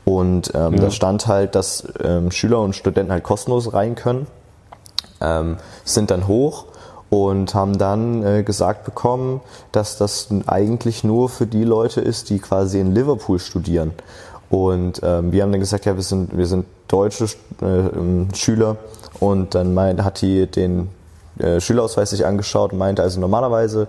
Und 0.05 0.53
ähm, 0.55 0.75
Ja. 0.75 0.81
da 0.81 0.91
stand 0.91 1.27
halt, 1.27 1.55
dass 1.55 1.85
ähm, 2.03 2.31
Schüler 2.31 2.61
und 2.61 2.75
Studenten 2.77 3.13
halt 3.13 3.25
kostenlos 3.25 3.73
rein 3.73 3.95
können. 3.95 4.27
Ähm, 5.21 5.57
sind 5.85 6.11
dann 6.11 6.29
hoch 6.29 6.67
und 7.11 7.55
haben 7.55 7.77
dann 7.77 8.23
äh, 8.25 8.43
gesagt 8.45 8.85
bekommen, 8.85 9.41
dass 9.73 9.99
das 9.99 10.29
eigentlich 10.47 11.03
nur 11.05 11.29
für 11.29 11.47
die 11.47 11.65
Leute 11.65 12.01
ist, 12.01 12.31
die 12.31 12.39
quasi 12.39 12.81
in 12.81 12.95
Liverpool 12.95 13.39
studieren. 13.39 13.93
Und 14.49 15.01
ähm, 15.03 15.31
wir 15.33 15.43
haben 15.43 15.53
dann 15.53 15.61
gesagt, 15.61 15.85
ja, 15.85 15.95
wir 15.97 16.03
sind, 16.03 16.37
wir 16.37 16.47
sind 16.47 16.67
deutsche 16.89 17.25
äh, 17.61 17.67
ähm, 17.67 18.29
Schüler. 18.35 18.77
Und 19.19 19.55
dann 19.55 19.75
mein, 19.75 20.05
hat 20.05 20.23
die 20.23 20.47
den 20.47 20.89
äh, 21.41 21.61
Schülerausweis 21.61 22.11
sich 22.11 22.27
angeschaut 22.27 22.73
und 22.73 22.79
meinte, 22.79 23.03
also 23.03 23.21
normalerweise 23.21 23.87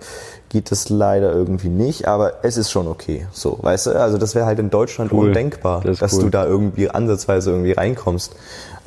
geht 0.48 0.70
das 0.70 0.88
leider 0.88 1.32
irgendwie 1.32 1.68
nicht, 1.68 2.06
aber 2.08 2.44
es 2.44 2.56
ist 2.56 2.70
schon 2.70 2.88
okay. 2.88 3.26
So, 3.32 3.58
weißt 3.60 3.86
du, 3.86 3.90
also 4.00 4.18
das 4.18 4.34
wäre 4.34 4.46
halt 4.46 4.58
in 4.58 4.70
Deutschland 4.70 5.12
Cool. 5.12 5.28
undenkbar, 5.28 5.82
Das 5.84 5.98
dass 5.98 6.14
cool. 6.14 6.24
du 6.24 6.30
da 6.30 6.46
irgendwie 6.46 6.90
ansatzweise 6.90 7.50
irgendwie 7.50 7.72
reinkommst. 7.72 8.34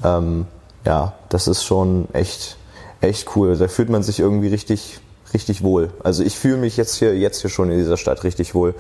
Ähm, 0.03 0.45
ja, 0.85 1.13
das 1.29 1.47
ist 1.47 1.63
schon 1.63 2.07
echt, 2.13 2.57
echt 3.01 3.35
cool. 3.35 3.55
Da 3.57 3.67
fühlt 3.67 3.89
man 3.89 4.03
sich 4.03 4.19
irgendwie 4.19 4.49
richtig, 4.49 4.99
richtig 5.33 5.63
wohl. 5.63 5.89
Also 6.03 6.23
ich 6.23 6.37
fühle 6.37 6.57
mich 6.57 6.77
jetzt 6.77 6.95
hier, 6.95 7.17
jetzt 7.17 7.41
hier 7.41 7.49
schon 7.49 7.71
in 7.71 7.77
dieser 7.79 7.97
Stadt 7.97 8.23
richtig 8.23 8.53
wohl. 8.53 8.75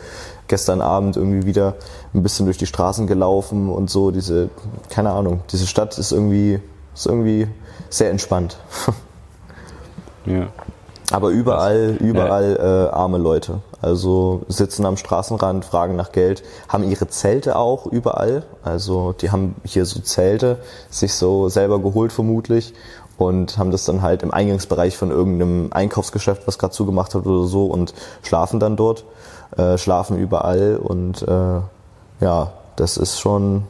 Gestern 0.47 0.81
Abend 0.81 1.17
irgendwie 1.17 1.47
wieder 1.47 1.73
ein 2.13 2.21
bisschen 2.21 2.45
durch 2.45 2.57
die 2.59 2.67
Straßen 2.67 3.07
gelaufen 3.07 3.69
und 3.69 3.89
so. 3.89 4.11
Diese, 4.11 4.49
keine 4.89 5.09
Ahnung, 5.11 5.41
diese 5.51 5.65
Stadt 5.65 5.97
ist 5.97 6.11
irgendwie, 6.11 6.59
ist 6.93 7.07
irgendwie 7.07 7.47
sehr 7.89 8.11
entspannt. 8.11 8.57
Ja. 10.25 10.47
Aber 11.11 11.29
überall, 11.29 11.97
überall 11.99 12.57
äh, 12.57 12.95
arme 12.95 13.19
Leute. 13.19 13.59
Also 13.81 14.41
sitzen 14.47 14.85
am 14.85 14.97
Straßenrand, 14.97 15.63
fragen 15.63 15.95
nach 15.95 16.11
Geld, 16.11 16.43
haben 16.67 16.83
ihre 16.83 17.07
Zelte 17.07 17.57
auch 17.57 17.85
überall. 17.85 18.43
Also 18.63 19.13
die 19.13 19.29
haben 19.29 19.55
hier 19.63 19.85
so 19.85 19.99
Zelte, 19.99 20.57
sich 20.89 21.13
so 21.13 21.47
selber 21.49 21.79
geholt 21.79 22.11
vermutlich 22.11 22.73
und 23.17 23.57
haben 23.57 23.71
das 23.71 23.85
dann 23.85 24.01
halt 24.01 24.23
im 24.23 24.31
Eingangsbereich 24.31 24.97
von 24.97 25.11
irgendeinem 25.11 25.69
Einkaufsgeschäft, 25.71 26.47
was 26.47 26.57
gerade 26.57 26.73
zugemacht 26.73 27.13
hat 27.13 27.25
oder 27.25 27.47
so 27.47 27.65
und 27.65 27.93
schlafen 28.23 28.59
dann 28.59 28.75
dort, 28.75 29.05
äh, 29.57 29.77
schlafen 29.77 30.17
überall 30.17 30.77
und 30.77 31.21
äh, 31.21 31.61
ja, 32.19 32.51
das 32.75 32.97
ist 32.97 33.19
schon, 33.19 33.63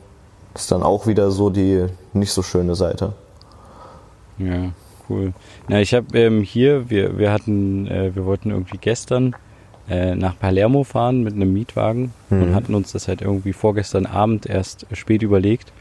ist 0.54 0.72
dann 0.72 0.84
auch 0.84 1.06
wieder 1.06 1.32
so 1.32 1.50
die 1.50 1.88
nicht 2.14 2.32
so 2.32 2.42
schöne 2.42 2.76
Seite. 2.76 3.12
Ja, 4.38 4.70
cool. 5.10 5.34
Na, 5.68 5.82
ich 5.82 5.94
habe 5.94 6.18
ähm, 6.18 6.42
hier, 6.42 6.90
wir, 6.90 7.18
wir 7.18 7.32
hatten, 7.32 7.88
äh, 7.88 8.16
wir 8.16 8.26
wollten 8.26 8.52
irgendwie 8.52 8.78
gestern 8.80 9.36
äh, 9.88 10.16
nach 10.16 10.38
Palermo 10.40 10.84
fahren 10.84 11.24
mit 11.24 11.34
einem 11.36 11.54
Mietwagen 11.54 12.12
und 12.32 12.50
Mhm. 12.50 12.56
hatten 12.56 12.74
uns 12.74 12.92
das 12.92 13.08
halt 13.08 13.22
irgendwie 13.22 13.54
vorgestern 13.54 14.08
Abend 14.08 14.48
erst 14.48 14.88
spät 14.94 15.22
überlegt 15.22 15.72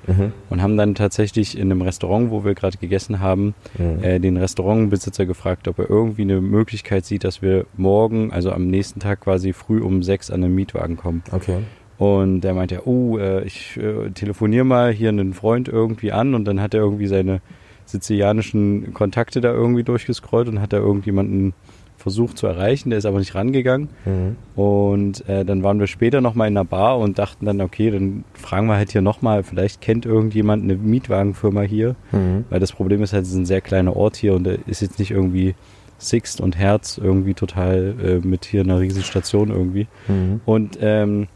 und 0.50 0.60
haben 0.60 0.76
dann 0.76 0.94
tatsächlich 0.94 1.56
in 1.56 1.70
einem 1.72 1.80
Restaurant, 1.80 2.30
wo 2.30 2.44
wir 2.44 2.52
gerade 2.54 2.76
gegessen 2.76 3.20
haben, 3.20 3.54
Mhm. 3.78 4.04
äh, 4.04 4.18
den 4.20 4.36
Restaurantbesitzer 4.36 5.24
gefragt, 5.24 5.68
ob 5.68 5.78
er 5.78 5.88
irgendwie 5.88 6.20
eine 6.22 6.42
Möglichkeit 6.42 7.06
sieht, 7.06 7.24
dass 7.24 7.40
wir 7.40 7.64
morgen, 7.78 8.30
also 8.30 8.52
am 8.52 8.66
nächsten 8.66 9.00
Tag 9.00 9.20
quasi 9.22 9.54
früh 9.54 9.80
um 9.80 10.02
sechs 10.02 10.30
an 10.30 10.42
den 10.42 10.54
Mietwagen 10.54 10.98
kommen. 10.98 11.22
Okay. 11.32 11.60
Und 11.96 12.42
der 12.42 12.52
meinte, 12.52 12.86
oh, 12.86 13.16
äh, 13.18 13.44
ich 13.44 13.78
äh, 13.78 14.10
telefoniere 14.10 14.64
mal 14.64 14.92
hier 14.92 15.08
einen 15.08 15.32
Freund 15.32 15.68
irgendwie 15.68 16.12
an 16.12 16.34
und 16.34 16.44
dann 16.44 16.60
hat 16.60 16.74
er 16.74 16.80
irgendwie 16.80 17.06
seine 17.06 17.40
sizilianischen 17.84 18.94
Kontakte 18.94 19.40
da 19.40 19.52
irgendwie 19.52 19.84
durchgescrollt 19.84 20.48
und 20.48 20.60
hat 20.60 20.72
da 20.72 20.78
irgendjemanden 20.78 21.54
versucht 21.96 22.36
zu 22.36 22.46
erreichen, 22.46 22.90
der 22.90 22.98
ist 22.98 23.06
aber 23.06 23.18
nicht 23.18 23.34
rangegangen. 23.34 23.88
Mhm. 24.04 24.36
Und 24.62 25.26
äh, 25.26 25.44
dann 25.44 25.62
waren 25.62 25.80
wir 25.80 25.86
später 25.86 26.20
nochmal 26.20 26.48
in 26.48 26.56
einer 26.56 26.64
Bar 26.66 26.98
und 26.98 27.18
dachten 27.18 27.46
dann, 27.46 27.62
okay, 27.62 27.90
dann 27.90 28.24
fragen 28.34 28.66
wir 28.66 28.76
halt 28.76 28.92
hier 28.92 29.00
nochmal, 29.00 29.42
vielleicht 29.42 29.80
kennt 29.80 30.04
irgendjemand 30.04 30.64
eine 30.64 30.74
Mietwagenfirma 30.74 31.62
hier. 31.62 31.96
Mhm. 32.12 32.44
Weil 32.50 32.60
das 32.60 32.72
Problem 32.72 33.02
ist 33.02 33.14
halt, 33.14 33.22
es 33.22 33.30
ist 33.30 33.36
ein 33.36 33.46
sehr 33.46 33.62
kleiner 33.62 33.96
Ort 33.96 34.16
hier 34.16 34.34
und 34.34 34.44
da 34.44 34.52
ist 34.66 34.82
jetzt 34.82 34.98
nicht 34.98 35.12
irgendwie 35.12 35.54
Sixt 35.96 36.42
und 36.42 36.58
Herz 36.58 36.98
irgendwie 37.02 37.32
total 37.32 37.94
äh, 38.02 38.26
mit 38.26 38.44
hier 38.44 38.60
einer 38.60 38.80
riesigen 38.80 39.04
Station 39.04 39.48
irgendwie. 39.50 39.86
Mhm. 40.06 40.42
Und 40.44 40.78
ähm, 40.82 41.28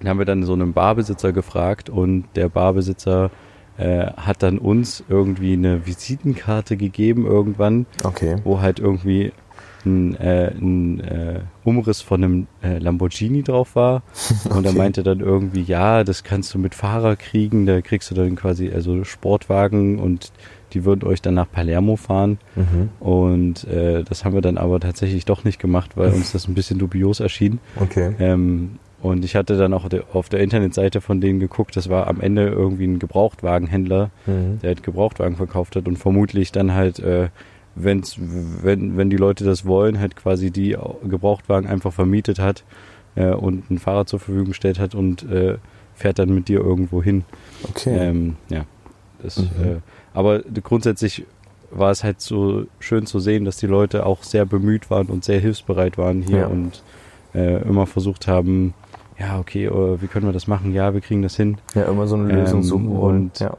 dann 0.00 0.10
haben 0.10 0.18
wir 0.18 0.26
dann 0.26 0.44
so 0.44 0.52
einen 0.52 0.74
Barbesitzer 0.74 1.32
gefragt 1.32 1.88
und 1.88 2.24
der 2.34 2.50
Barbesitzer 2.50 3.30
äh, 3.78 4.06
hat 4.16 4.42
dann 4.42 4.58
uns 4.58 5.02
irgendwie 5.08 5.54
eine 5.54 5.86
Visitenkarte 5.86 6.76
gegeben 6.76 7.26
irgendwann, 7.26 7.86
Okay. 8.04 8.36
wo 8.44 8.60
halt 8.60 8.78
irgendwie 8.78 9.32
ein, 9.84 10.14
äh, 10.14 10.52
ein 10.54 11.00
äh, 11.00 11.40
Umriss 11.64 12.02
von 12.02 12.22
einem 12.22 12.46
äh, 12.62 12.78
Lamborghini 12.78 13.42
drauf 13.42 13.74
war. 13.74 14.02
Und 14.50 14.64
er 14.64 14.70
Okay. 14.70 14.78
meinte 14.78 15.02
dann 15.02 15.18
irgendwie, 15.20 15.62
ja, 15.62 16.04
das 16.04 16.22
kannst 16.22 16.54
du 16.54 16.58
mit 16.58 16.74
Fahrer 16.76 17.16
kriegen, 17.16 17.66
da 17.66 17.80
kriegst 17.80 18.10
du 18.10 18.14
dann 18.14 18.36
quasi 18.36 18.70
also 18.72 19.02
Sportwagen 19.04 19.98
und 19.98 20.30
die 20.72 20.84
würden 20.84 21.06
euch 21.06 21.20
dann 21.20 21.34
nach 21.34 21.50
Palermo 21.50 21.96
fahren. 21.96 22.38
Mhm. 22.54 22.90
Und 23.00 23.64
äh, 23.64 24.04
das 24.04 24.24
haben 24.24 24.34
wir 24.34 24.40
dann 24.40 24.56
aber 24.56 24.78
tatsächlich 24.80 25.24
doch 25.24 25.42
nicht 25.44 25.58
gemacht, 25.58 25.96
weil 25.96 26.12
uns 26.14 26.30
das 26.32 26.46
ein 26.46 26.54
bisschen 26.54 26.78
dubios 26.78 27.18
erschien. 27.20 27.58
Okay. 27.76 28.14
Ähm, 28.20 28.78
und 29.02 29.24
ich 29.24 29.34
hatte 29.34 29.58
dann 29.58 29.74
auch 29.74 29.88
auf 30.12 30.28
der 30.28 30.40
Internetseite 30.40 31.00
von 31.00 31.20
denen 31.20 31.40
geguckt, 31.40 31.76
das 31.76 31.88
war 31.88 32.06
am 32.06 32.20
Ende 32.20 32.46
irgendwie 32.46 32.86
ein 32.86 33.00
Gebrauchtwagenhändler, 33.00 34.10
Mhm. 34.26 34.60
der 34.60 34.68
halt 34.68 34.84
Gebrauchtwagen 34.84 35.36
verkauft 35.36 35.74
hat 35.74 35.88
und 35.88 35.96
vermutlich 35.98 36.52
dann 36.52 36.72
halt, 36.72 37.00
äh, 37.00 37.28
wenn's, 37.74 38.16
wenn, 38.18 38.96
wenn 38.96 39.10
die 39.10 39.16
Leute 39.16 39.44
das 39.44 39.66
wollen, 39.66 39.98
halt 39.98 40.14
quasi 40.14 40.52
die 40.52 40.76
Gebrauchtwagen 41.04 41.68
einfach 41.68 41.92
vermietet 41.92 42.38
hat 42.38 42.62
äh, 43.16 43.32
und 43.32 43.68
ein 43.72 43.78
Fahrrad 43.78 44.08
zur 44.08 44.20
Verfügung 44.20 44.48
gestellt 44.48 44.78
hat 44.78 44.94
und 44.94 45.28
äh, 45.28 45.56
fährt 45.94 46.20
dann 46.20 46.32
mit 46.32 46.46
dir 46.46 46.60
irgendwo 46.60 47.02
hin. 47.02 47.24
Okay. 47.68 47.96
Ähm, 47.98 48.36
ja. 48.50 48.66
Das, 49.20 49.38
mhm. 49.38 49.46
äh, 49.64 49.76
aber 50.14 50.42
grundsätzlich 50.62 51.24
war 51.72 51.90
es 51.90 52.04
halt 52.04 52.20
so 52.20 52.66
schön 52.78 53.06
zu 53.06 53.18
sehen, 53.18 53.44
dass 53.44 53.56
die 53.56 53.66
Leute 53.66 54.06
auch 54.06 54.22
sehr 54.22 54.46
bemüht 54.46 54.90
waren 54.90 55.06
und 55.08 55.24
sehr 55.24 55.40
hilfsbereit 55.40 55.98
waren 55.98 56.22
hier 56.22 56.38
ja. 56.38 56.46
und 56.46 56.82
äh, 57.34 57.62
immer 57.62 57.86
versucht 57.86 58.28
haben, 58.28 58.74
ja, 59.22 59.38
okay, 59.38 59.68
uh, 59.68 60.00
wie 60.00 60.06
können 60.08 60.26
wir 60.26 60.32
das 60.32 60.46
machen? 60.48 60.72
Ja, 60.72 60.94
wir 60.94 61.00
kriegen 61.00 61.22
das 61.22 61.36
hin. 61.36 61.58
Ja, 61.74 61.84
immer 61.84 62.06
so 62.06 62.16
eine 62.16 62.32
Lösung 62.32 62.60
ähm, 62.60 62.64
suchen 62.64 62.88
und 62.88 63.40
ja. 63.40 63.56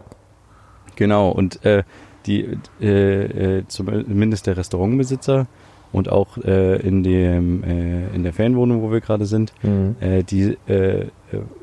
Genau, 0.96 1.30
und 1.30 1.64
äh, 1.66 1.84
die 2.26 2.58
äh, 2.82 3.60
äh, 3.60 3.64
zumindest 3.68 4.48
der 4.48 4.58
Restaurantbesitzer 4.58 5.48
und 5.92 6.10
auch 6.10 6.38
äh, 6.38 6.78
in 6.78 7.04
dem 7.04 7.64
äh, 7.64 8.14
in 8.14 8.24
der 8.24 8.34
Fanwohnung, 8.34 8.82
wo 8.82 8.92
wir 8.92 9.00
gerade 9.00 9.26
sind, 9.26 9.54
mhm. 9.64 9.96
äh, 10.00 10.24
die 10.24 10.58
äh, 10.68 11.08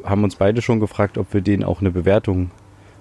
haben 0.05 0.25
uns 0.25 0.37
beide 0.37 0.63
schon 0.63 0.81
gefragt, 0.81 1.19
ob 1.19 1.33
wir 1.35 1.43
denen 1.43 1.63
auch 1.63 1.81
eine 1.81 1.91
Bewertung 1.91 2.51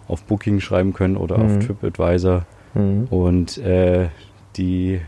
auf 0.07 0.23
Booking 0.23 0.59
schreiben 0.59 0.93
können 0.93 1.17
oder 1.17 1.37
mhm. 1.37 1.45
auf 1.45 1.65
TripAdvisor. 1.65 2.45
Mhm. 2.73 3.07
Und 3.09 3.57
äh, 3.59 4.09
die 4.57 4.99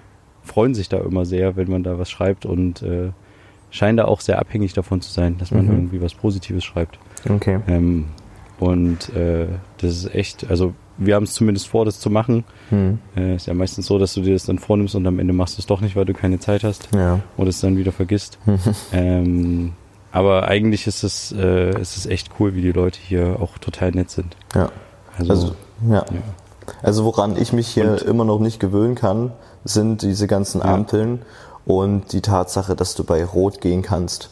freuen 0.44 0.74
sich 0.74 0.90
da 0.90 0.98
immer 1.00 1.26
sehr, 1.26 1.56
wenn 1.56 1.70
man 1.70 1.84
da 1.84 2.00
was 2.00 2.10
schreibt 2.10 2.46
und 2.46 2.82
äh, 2.82 3.12
scheinen 3.72 3.98
da 3.98 4.06
auch 4.06 4.22
sehr 4.22 4.40
abhängig 4.40 4.74
davon 4.74 5.02
zu 5.02 5.12
sein, 5.12 5.38
dass 5.38 5.52
man 5.52 5.66
mhm. 5.66 5.72
irgendwie 5.72 6.02
was 6.02 6.14
Positives 6.14 6.64
schreibt. 6.64 7.00
Okay. 7.28 7.60
Ähm, 7.68 8.06
und 8.60 9.10
äh, 9.16 9.48
das 9.80 9.92
ist 9.92 10.14
echt, 10.14 10.50
also 10.50 10.76
wir 10.98 11.16
haben 11.16 11.24
es 11.24 11.34
zumindest 11.34 11.68
vor, 11.68 11.84
das 11.84 12.00
zu 12.00 12.12
machen. 12.12 12.44
Mhm. 12.70 13.00
Äh, 13.16 13.36
ist 13.36 13.48
ja 13.48 13.56
meistens 13.56 13.88
so, 13.88 13.98
dass 13.98 14.14
du 14.14 14.22
dir 14.22 14.34
das 14.34 14.46
dann 14.46 14.60
vornimmst 14.60 14.94
und 14.94 15.08
am 15.08 15.18
Ende 15.18 15.34
machst 15.34 15.58
du 15.58 15.62
es 15.62 15.66
doch 15.66 15.82
nicht, 15.82 15.96
weil 15.96 16.06
du 16.06 16.14
keine 16.14 16.38
Zeit 16.40 16.64
hast 16.64 16.90
ja. 16.94 17.20
oder 17.38 17.50
es 17.50 17.60
dann 17.60 17.78
wieder 17.78 17.92
vergisst. 17.92 18.38
ähm, 18.94 19.72
aber 20.12 20.48
eigentlich 20.48 20.86
ist 20.86 21.04
es, 21.04 21.32
äh, 21.32 21.72
ist 21.80 21.98
es 21.98 22.06
echt 22.06 22.30
cool, 22.40 22.54
wie 22.54 22.62
die 22.62 22.72
Leute 22.72 23.00
hier 23.02 23.38
auch 23.40 23.58
total 23.58 23.92
nett 23.92 24.12
sind. 24.12 24.36
Ja. 24.54 24.70
Also, 25.18 25.32
also 25.32 25.56
ja. 25.90 26.06
ja. 26.12 26.22
Also 26.84 27.06
woran 27.06 27.38
ich 27.38 27.54
mich 27.54 27.68
hier 27.68 27.92
und? 27.92 28.02
immer 28.04 28.26
noch 28.26 28.40
nicht 28.40 28.60
gewöhnen 28.60 28.96
kann, 28.96 29.32
sind 29.64 30.04
diese 30.04 30.28
ganzen 30.28 30.62
Ampeln 30.62 31.20
ja. 31.20 31.51
Und 31.66 32.12
die 32.14 32.22
Tatsache, 32.22 32.76
dass 32.76 32.96
du 32.96 33.04
bei 33.04 33.24
Rot 33.24 33.62
gehen 33.62 33.82
kannst. 33.82 34.30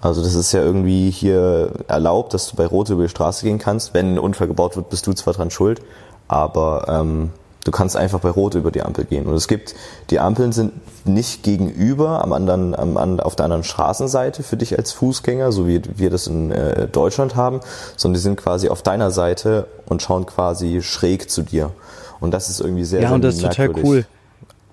Also 0.00 0.22
das 0.22 0.34
ist 0.34 0.52
ja 0.52 0.62
irgendwie 0.62 1.10
hier 1.10 1.72
erlaubt, 1.86 2.32
dass 2.32 2.48
du 2.48 2.56
bei 2.56 2.66
Rot 2.66 2.88
über 2.88 3.02
die 3.02 3.08
Straße 3.08 3.44
gehen 3.44 3.58
kannst. 3.58 3.92
Wenn 3.92 4.14
ein 4.14 4.18
Unfall 4.18 4.46
gebaut 4.46 4.76
wird, 4.76 4.88
bist 4.88 5.06
du 5.06 5.12
zwar 5.12 5.34
dran 5.34 5.50
schuld, 5.50 5.82
aber 6.26 6.86
ähm, 6.88 7.30
du 7.64 7.70
kannst 7.70 7.96
einfach 7.96 8.20
bei 8.20 8.30
Rot 8.30 8.54
über 8.54 8.70
die 8.70 8.82
Ampel 8.82 9.04
gehen. 9.04 9.26
Und 9.26 9.34
es 9.34 9.46
gibt, 9.46 9.74
die 10.08 10.18
Ampeln 10.18 10.52
sind 10.52 10.72
nicht 11.06 11.42
gegenüber 11.42 12.24
am 12.24 12.32
anderen, 12.32 12.74
am, 12.74 12.96
an, 12.96 13.20
auf 13.20 13.36
der 13.36 13.44
anderen 13.44 13.64
Straßenseite 13.64 14.42
für 14.42 14.56
dich 14.56 14.78
als 14.78 14.92
Fußgänger, 14.92 15.52
so 15.52 15.66
wie 15.66 15.82
wir 15.96 16.08
das 16.08 16.26
in 16.26 16.50
äh, 16.50 16.88
Deutschland 16.88 17.36
haben, 17.36 17.60
sondern 17.96 18.14
die 18.14 18.20
sind 18.20 18.36
quasi 18.36 18.70
auf 18.70 18.82
deiner 18.82 19.10
Seite 19.10 19.66
und 19.86 20.00
schauen 20.02 20.24
quasi 20.24 20.80
schräg 20.80 21.30
zu 21.30 21.42
dir. 21.42 21.72
Und 22.20 22.32
das 22.32 22.48
ist 22.48 22.60
irgendwie 22.60 22.84
sehr, 22.84 23.02
ja, 23.02 23.08
sehr 23.08 23.14
und 23.14 23.24
das 23.24 23.36
ist 23.36 23.42
total 23.42 23.70
cool. 23.82 24.06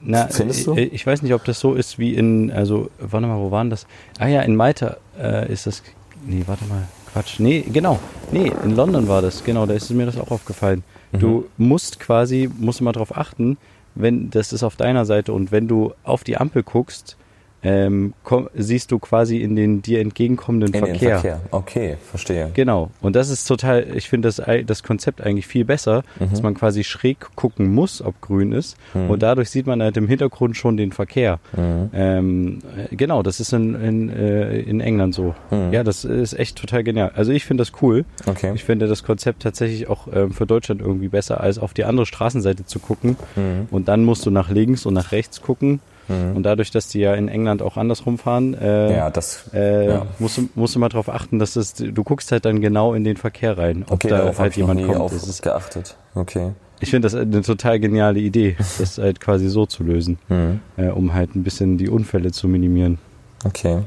Na, 0.02 0.28
Findest 0.28 0.68
du? 0.68 0.76
Ich, 0.76 0.94
ich 0.94 1.08
weiß 1.08 1.22
nicht, 1.22 1.34
ob 1.34 1.44
das 1.46 1.60
so 1.60 1.74
ist 1.74 2.00
wie 2.00 2.14
in, 2.14 2.52
also, 2.52 2.90
warte 3.00 3.28
mal, 3.28 3.40
wo 3.40 3.52
waren 3.52 3.70
das? 3.70 3.88
Ah 4.20 4.28
ja, 4.28 4.42
in 4.42 4.56
Malta 4.56 4.98
äh, 5.20 5.52
ist 5.52 5.68
das, 5.68 5.84
nee, 6.26 6.44
warte 6.46 6.66
mal, 6.66 6.88
Quatsch, 7.12 7.40
nee, 7.40 7.64
genau, 7.72 8.00
nee, 8.32 8.52
in 8.64 8.76
London 8.76 9.08
war 9.08 9.22
das, 9.22 9.44
genau, 9.44 9.66
da 9.66 9.74
ist 9.74 9.90
mir 9.90 10.06
das 10.06 10.18
auch 10.18 10.32
aufgefallen. 10.32 10.84
Mhm. 11.12 11.20
Du 11.20 11.46
musst 11.58 12.00
quasi, 12.00 12.50
musst 12.58 12.82
mal 12.82 12.92
drauf 12.92 13.16
achten, 13.16 13.58
wenn, 13.96 14.30
das 14.30 14.54
ist 14.54 14.64
auf 14.64 14.76
deiner 14.76 15.06
Seite 15.06 15.34
und 15.34 15.52
wenn 15.52 15.68
du 15.68 15.94
auf 16.04 16.24
die 16.24 16.38
Ampel 16.38 16.64
guckst, 16.64 17.18
ähm, 17.64 18.14
komm, 18.24 18.50
siehst 18.56 18.92
du 18.92 19.00
quasi 19.00 19.38
in 19.38 19.56
den 19.56 19.82
dir 19.82 20.00
entgegenkommenden 20.00 20.74
in 20.74 20.80
Verkehr. 20.80 21.16
Den 21.16 21.20
Verkehr. 21.20 21.42
Okay, 21.52 21.98
verstehe. 22.10 22.52
Genau. 22.54 22.92
Und 23.02 23.16
das 23.16 23.30
ist 23.30 23.46
total, 23.46 23.88
ich 23.96 24.10
finde 24.10 24.28
das, 24.28 24.42
das 24.66 24.84
Konzept 24.84 25.22
eigentlich 25.22 25.48
viel 25.48 25.66
besser, 25.66 26.04
mhm. 26.20 26.30
dass 26.30 26.42
man 26.44 26.54
quasi 26.54 26.84
schräg 26.84 27.36
gucken 27.36 27.74
muss, 27.74 28.02
ob 28.02 28.22
grün 28.22 28.52
ist. 28.52 28.78
Mhm. 28.94 29.10
Und 29.10 29.24
dadurch 29.24 29.50
sieht 29.50 29.66
man 29.66 29.82
halt 29.82 29.98
im 29.98 30.08
Hintergrund 30.08 30.56
schon 30.56 30.78
den 30.78 30.92
Verkehr. 30.92 31.40
Mhm. 31.56 31.90
Ähm, 31.94 32.60
genau, 32.92 33.24
das 33.24 33.40
ist 33.40 33.54
in, 33.54 33.74
in, 33.76 34.10
äh, 34.10 34.60
in 34.60 34.80
England 34.80 35.16
so. 35.16 35.34
Mhm. 35.50 35.74
Ja, 35.74 35.84
das 35.84 36.06
ist 36.06 36.34
echt 36.34 36.58
total 36.58 36.84
genial. 36.84 37.12
Also 37.16 37.32
ich 37.32 37.46
finde 37.46 37.62
das 37.62 37.72
cool. 37.82 38.06
Okay. 38.28 38.52
Ich 38.54 38.64
finde 38.64 38.88
das 38.88 39.04
Konzept 39.04 39.42
tatsächlich 39.42 39.90
auch 39.90 40.08
ähm, 40.14 40.32
für 40.32 40.46
Deutschland 40.46 40.82
irgendwie 40.82 41.08
besser, 41.08 41.42
als 41.42 41.58
auf 41.58 41.74
die 41.74 41.86
andere 41.86 42.06
Straßenseite 42.06 42.66
zu 42.66 42.80
gucken. 42.80 43.18
Mhm. 43.36 43.68
Und 43.72 43.88
dann 43.88 44.06
musst 44.06 44.28
du 44.28 44.32
nach 44.32 44.50
links 44.50 44.86
und 44.86 44.94
nach 44.94 45.12
rechts 45.12 45.42
gucken. 45.42 45.80
Mhm. 46.08 46.36
Und 46.36 46.44
dadurch, 46.44 46.72
dass 46.72 46.88
die 46.88 47.00
ja 47.00 47.14
in 47.16 47.28
England 47.28 47.62
auch 47.62 47.78
andersrum 47.78 48.18
fahren, 48.18 48.54
äh, 48.54 48.96
ja, 48.96 49.10
das, 49.10 49.46
äh, 49.54 49.88
ja. 49.88 50.06
Musst, 50.20 50.38
du, 50.38 50.50
musst 50.56 50.76
du 50.76 50.80
mal 50.80 50.90
darauf 50.90 51.10
achten, 51.10 51.40
dass 51.40 51.54
das, 51.54 51.74
du 51.74 52.04
guckst 52.04 52.32
halt 52.32 52.46
dann 52.46 52.62
genau 52.62 52.94
in 52.94 53.04
den 53.04 53.18
Verkehr 53.18 53.58
rein, 53.58 53.84
ob 53.88 53.94
okay, 53.94 54.10
da 54.10 54.38
halt 54.38 54.56
jemand 54.56 54.86
kommt. 54.86 54.98
Auf 54.98 55.14
das 55.14 55.28
ist 55.28 55.42
geachtet. 55.42 55.96
Okay. 56.16 56.52
Ich 56.80 56.92
finde 56.92 57.08
das 57.08 57.16
eine 57.16 57.42
total 57.42 57.80
geniale 57.80 58.20
Idee, 58.20 58.56
das 58.78 58.98
halt 58.98 59.20
quasi 59.20 59.50
so 59.50 59.66
zu 59.66 59.84
lösen, 59.84 60.20
mhm. 60.30 60.60
äh, 60.78 60.90
um 60.90 61.14
halt 61.14 61.36
ein 61.36 61.44
bisschen 61.44 61.78
die 61.78 61.90
Unfälle 61.90 62.32
zu 62.32 62.48
minimieren. 62.48 63.00
Okay. 63.46 63.82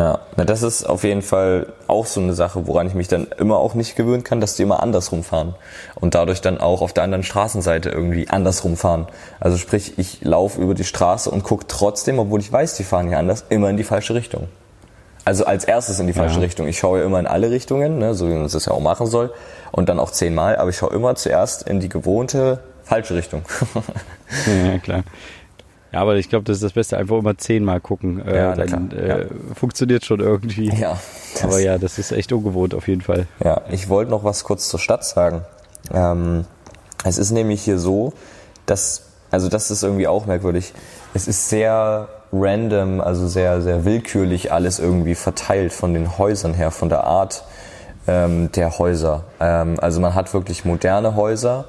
Ja, 0.00 0.20
na 0.34 0.46
das 0.46 0.62
ist 0.62 0.84
auf 0.84 1.04
jeden 1.04 1.20
Fall 1.20 1.74
auch 1.86 2.06
so 2.06 2.22
eine 2.22 2.32
Sache, 2.32 2.66
woran 2.66 2.86
ich 2.86 2.94
mich 2.94 3.08
dann 3.08 3.26
immer 3.36 3.58
auch 3.58 3.74
nicht 3.74 3.96
gewöhnen 3.96 4.24
kann, 4.24 4.40
dass 4.40 4.54
die 4.54 4.62
immer 4.62 4.82
andersrum 4.82 5.22
fahren 5.22 5.54
und 5.94 6.14
dadurch 6.14 6.40
dann 6.40 6.56
auch 6.56 6.80
auf 6.80 6.94
der 6.94 7.04
anderen 7.04 7.22
Straßenseite 7.22 7.90
irgendwie 7.90 8.26
andersrum 8.30 8.78
fahren. 8.78 9.08
Also 9.40 9.58
sprich, 9.58 9.98
ich 9.98 10.24
laufe 10.24 10.58
über 10.58 10.72
die 10.72 10.84
Straße 10.84 11.30
und 11.30 11.42
gucke 11.42 11.66
trotzdem, 11.68 12.18
obwohl 12.18 12.40
ich 12.40 12.50
weiß, 12.50 12.78
die 12.78 12.84
fahren 12.84 13.08
hier 13.08 13.18
anders, 13.18 13.44
immer 13.50 13.68
in 13.68 13.76
die 13.76 13.84
falsche 13.84 14.14
Richtung. 14.14 14.48
Also 15.26 15.44
als 15.44 15.66
erstes 15.66 16.00
in 16.00 16.06
die 16.06 16.14
falsche 16.14 16.36
ja. 16.36 16.40
Richtung. 16.40 16.66
Ich 16.66 16.78
schaue 16.78 17.00
ja 17.00 17.04
immer 17.04 17.20
in 17.20 17.26
alle 17.26 17.50
Richtungen, 17.50 17.98
ne, 17.98 18.14
so 18.14 18.26
wie 18.26 18.32
man 18.32 18.44
das 18.44 18.64
ja 18.64 18.72
auch 18.72 18.80
machen 18.80 19.06
soll, 19.06 19.34
und 19.70 19.90
dann 19.90 20.00
auch 20.00 20.12
zehnmal, 20.12 20.56
aber 20.56 20.70
ich 20.70 20.78
schaue 20.78 20.94
immer 20.94 21.14
zuerst 21.14 21.68
in 21.68 21.78
die 21.78 21.90
gewohnte 21.90 22.60
falsche 22.84 23.14
Richtung. 23.16 23.42
ja, 24.64 24.78
klar. 24.78 25.02
Ja, 25.92 26.00
aber 26.00 26.16
ich 26.16 26.28
glaube, 26.28 26.44
das 26.44 26.58
ist 26.58 26.62
das 26.62 26.72
Beste. 26.72 26.96
Einfach 26.96 27.18
immer 27.18 27.36
zehnmal 27.36 27.80
gucken. 27.80 28.24
Äh, 28.24 28.36
ja, 28.36 28.54
dann 28.54 28.92
äh, 28.92 29.08
ja. 29.08 29.26
funktioniert 29.54 30.04
schon 30.04 30.20
irgendwie. 30.20 30.70
Ja. 30.80 30.98
Aber 31.42 31.58
ja, 31.58 31.78
das 31.78 31.98
ist 31.98 32.12
echt 32.12 32.32
ungewohnt 32.32 32.74
auf 32.74 32.88
jeden 32.88 33.02
Fall. 33.02 33.26
Ja, 33.42 33.62
ich 33.70 33.88
wollte 33.88 34.10
noch 34.10 34.24
was 34.24 34.44
kurz 34.44 34.68
zur 34.68 34.78
Stadt 34.78 35.04
sagen. 35.04 35.42
Ähm, 35.92 36.44
es 37.04 37.18
ist 37.18 37.30
nämlich 37.30 37.62
hier 37.62 37.78
so, 37.78 38.12
dass, 38.66 39.02
also 39.30 39.48
das 39.48 39.70
ist 39.70 39.82
irgendwie 39.82 40.06
auch 40.06 40.26
merkwürdig. 40.26 40.72
Es 41.14 41.26
ist 41.26 41.48
sehr 41.48 42.08
random, 42.32 43.00
also 43.00 43.26
sehr, 43.26 43.60
sehr 43.62 43.84
willkürlich 43.84 44.52
alles 44.52 44.78
irgendwie 44.78 45.14
verteilt 45.14 45.72
von 45.72 45.94
den 45.94 46.18
Häusern 46.18 46.54
her, 46.54 46.70
von 46.70 46.88
der 46.88 47.04
Art 47.04 47.44
ähm, 48.06 48.52
der 48.52 48.78
Häuser. 48.78 49.24
Ähm, 49.40 49.76
also 49.80 50.00
man 50.00 50.14
hat 50.14 50.32
wirklich 50.34 50.64
moderne 50.64 51.16
Häuser 51.16 51.66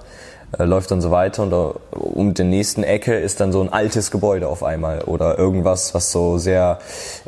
äh, 0.57 0.63
läuft 0.65 0.91
dann 0.91 1.01
so 1.01 1.11
weiter 1.11 1.43
und 1.43 1.53
uh, 1.53 1.73
um 1.91 2.33
den 2.33 2.49
nächsten 2.49 2.83
Ecke 2.83 3.15
ist 3.15 3.39
dann 3.39 3.51
so 3.51 3.61
ein 3.61 3.71
altes 3.71 4.11
Gebäude 4.11 4.47
auf 4.47 4.63
einmal 4.63 5.01
oder 5.03 5.37
irgendwas, 5.37 5.93
was 5.93 6.11
so 6.11 6.37
sehr 6.37 6.79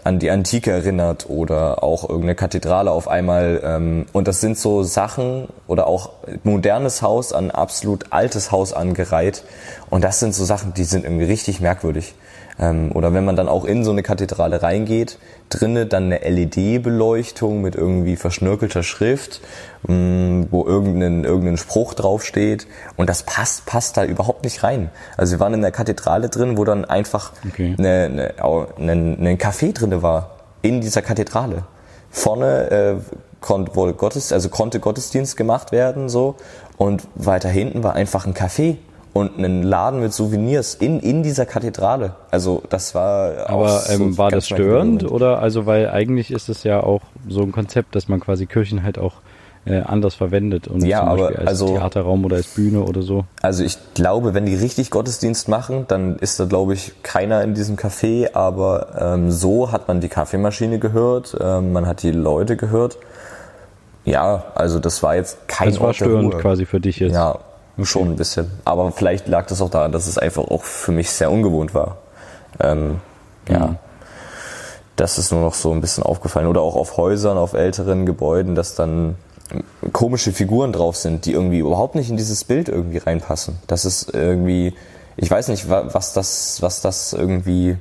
an 0.04 0.20
die 0.20 0.30
Antike 0.30 0.72
erinnert 0.72 1.30
oder 1.30 1.84
auch 1.84 2.04
irgendeine 2.04 2.36
Kathedrale 2.36 2.92
auf 2.92 3.08
einmal. 3.08 3.62
Ähm, 3.64 4.06
und 4.12 4.28
das 4.28 4.42
sind 4.42 4.58
so 4.58 4.84
Sachen 4.84 5.48
oder 5.68 5.88
auch 5.88 6.12
modernes 6.44 7.02
Haus 7.02 7.34
an 7.34 7.52
absolut 7.52 8.12
altes 8.12 8.52
Haus 8.52 8.74
angereiht. 8.74 9.44
Und 9.90 10.04
das 10.04 10.20
sind 10.20 10.36
so 10.36 10.44
Sachen, 10.46 10.74
die 10.74 10.84
sind 10.84 11.06
irgendwie 11.06 11.26
richtig 11.26 11.62
merkwürdig. 11.62 12.16
Ähm, 12.60 12.92
oder 12.94 13.14
wenn 13.14 13.26
man 13.26 13.36
dann 13.36 13.48
auch 13.48 13.66
in 13.66 13.84
so 13.84 13.92
eine 13.92 14.04
Kathedrale 14.04 14.62
reingeht, 14.62 15.18
drinnen 15.54 15.90
dann 15.90 16.12
eine 16.12 16.20
LED-Beleuchtung 16.20 17.62
mit 17.62 17.76
irgendwie 17.76 18.16
verschnörkelter 18.16 18.84
Schrift, 18.84 19.42
mm, 19.88 20.44
wo 20.52 20.66
irgendein, 20.66 21.24
irgendein 21.24 21.58
Spruch 21.58 21.94
draufsteht. 21.94 22.68
Und 22.96 23.10
das 23.10 23.24
passt, 23.24 23.66
passt 23.66 23.98
da 23.98 24.06
überhaupt 24.06 24.44
nicht 24.44 24.64
rein. 24.64 24.90
Also 25.18 25.34
wir 25.34 25.40
waren 25.40 25.54
in 25.54 25.62
der 25.62 25.72
Kathedrale 25.72 26.30
drin, 26.30 26.58
wo 26.58 26.66
dann 26.66 26.86
einfach 26.86 27.34
okay. 27.48 27.76
eine, 27.78 28.34
eine, 28.78 28.92
ein 28.92 29.38
Café 29.38 29.74
drinne 29.74 30.02
war. 30.02 30.32
In 30.62 30.80
dieser 30.82 31.02
Kathedrale. 31.02 31.64
Vorne 32.10 32.72
äh, 32.72 32.96
konnte, 33.42 33.76
wurde 33.76 33.94
Gottes, 33.94 34.32
also 34.32 34.50
konnte 34.50 34.80
Gottesdienst 34.80 35.36
gemacht 35.36 35.72
werden 35.72 36.10
so 36.10 36.36
und 36.78 37.04
weiter 37.16 37.50
hinten 37.50 37.84
war 37.84 37.94
einfach 37.94 38.26
ein 38.26 38.34
Café 38.34 38.78
und 39.14 39.38
einen 39.38 39.62
Laden 39.62 40.02
mit 40.02 40.12
Souvenirs 40.12 40.74
in, 40.74 41.00
in 41.00 41.22
dieser 41.22 41.46
Kathedrale. 41.46 42.16
Also 42.32 42.64
das 42.70 42.96
war 42.96 43.48
Aber 43.48 43.84
ähm, 43.90 44.14
so 44.14 44.18
war 44.18 44.32
das 44.32 44.48
störend 44.48 45.10
oder 45.10 45.40
also 45.40 45.68
weil 45.68 45.90
eigentlich 45.90 46.32
ist 46.32 46.50
es 46.50 46.64
ja 46.64 46.82
auch 46.82 47.02
so 47.30 47.42
ein 47.42 47.52
Konzept, 47.52 47.96
dass 47.96 48.08
man 48.08 48.20
quasi 48.20 48.48
Kirchen 48.48 48.84
halt 48.84 48.98
auch 48.98 49.14
äh, 49.66 49.82
anders 49.82 50.16
verwendet 50.16 50.68
und 50.68 50.84
ja, 50.84 51.00
zum 51.00 51.08
aber 51.08 51.22
Beispiel 51.28 51.38
als 51.38 51.48
also, 51.48 51.68
Theaterraum 51.68 52.26
oder 52.26 52.38
als 52.38 52.48
Bühne 52.48 52.82
oder 52.82 53.04
so. 53.04 53.26
Also 53.42 53.64
ich 53.64 53.78
glaube, 53.94 54.34
wenn 54.34 54.46
die 54.46 54.56
richtig 54.56 54.90
Gottesdienst 54.90 55.48
machen, 55.48 55.86
dann 55.88 56.18
ist 56.18 56.40
da 56.40 56.46
glaube 56.46 56.74
ich 56.74 57.04
keiner 57.04 57.44
in 57.44 57.54
diesem 57.54 57.78
Café, 57.78 58.34
aber 58.34 58.88
ähm, 59.00 59.32
so 59.32 59.72
hat 59.72 59.88
man 59.88 60.02
die 60.02 60.10
Kaffeemaschine 60.10 60.80
gehört, 60.80 61.38
ähm, 61.40 61.72
man 61.72 61.86
hat 61.86 62.02
die 62.02 62.12
Leute 62.12 62.58
gehört. 62.58 62.98
Ja, 64.06 64.46
also 64.56 64.80
das 64.80 65.02
war 65.02 65.16
jetzt 65.16 65.48
kein 65.48 65.70
Das 65.70 65.80
war 65.80 65.94
störend 65.94 66.38
quasi 66.40 66.66
für 66.66 66.82
dich 66.82 67.00
jetzt. 67.00 67.14
Ja, 67.14 67.40
Okay. 67.76 67.86
Schon 67.86 68.10
ein 68.10 68.16
bisschen. 68.16 68.52
Aber 68.66 68.92
vielleicht 68.92 69.28
lag 69.28 69.48
das 69.48 69.62
auch 69.62 69.70
daran, 69.70 69.92
dass 69.92 70.08
es 70.08 70.18
einfach 70.18 70.44
auch 70.44 70.64
für 70.64 70.92
mich 70.92 71.10
sehr 71.10 71.32
ungewohnt 71.32 71.74
war. 71.74 71.98
Ähm, 72.60 73.00
ja. 73.50 73.68
Mhm. 73.68 73.78
das 74.96 75.18
ist 75.18 75.32
nur 75.32 75.42
noch 75.42 75.56
so 75.56 75.72
ein 75.72 75.82
bisschen 75.82 76.04
aufgefallen. 76.04 76.48
Oder 76.48 76.62
auch 76.62 76.76
auf 76.76 76.98
Häusern, 76.98 77.38
auf 77.38 77.54
älteren 77.54 78.06
Gebäuden, 78.06 78.56
dass 78.56 78.76
dann 78.76 79.16
komische 79.92 80.32
Figuren 80.32 80.72
drauf 80.72 80.96
sind, 80.96 81.26
die 81.26 81.34
irgendwie 81.34 81.60
überhaupt 81.60 81.96
nicht 81.96 82.10
in 82.10 82.18
dieses 82.18 82.44
Bild 82.44 82.70
irgendwie 82.70 82.98
reinpassen. 82.98 83.58
Das 83.68 83.86
ist 83.86 84.14
irgendwie, 84.14 84.74
ich 85.18 85.30
weiß 85.30 85.50
nicht, 85.50 85.70
was 85.70 86.14
das, 86.14 86.62
was 86.62 86.82
das 86.82 87.14
irgendwie 87.14 87.78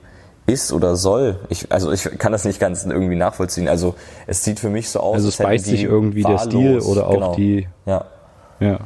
ist 0.46 0.72
oder 0.72 0.96
soll. 0.96 1.38
Ich, 1.48 1.70
also 1.70 1.92
ich 1.92 2.02
kann 2.18 2.33
das 2.33 2.44
nicht 2.44 2.59
ganz 2.59 2.85
irgendwie 2.85 3.16
nachvollziehen. 3.16 3.68
Also 3.68 3.94
es 4.26 4.42
sieht 4.42 4.59
für 4.59 4.70
mich 4.70 4.90
so 4.90 5.00
aus. 5.00 5.16
Also 5.16 5.28
es 5.28 5.37
beißt 5.37 5.66
sich 5.66 5.85
irgendwie 5.85 6.24
wahllos. 6.24 6.42
der 6.42 6.50
Stil 6.50 6.81
oder 6.81 7.07
auch 7.07 7.12
genau. 7.12 7.35
die. 7.37 7.68
Ja. 7.87 8.07
Ja. 8.61 8.81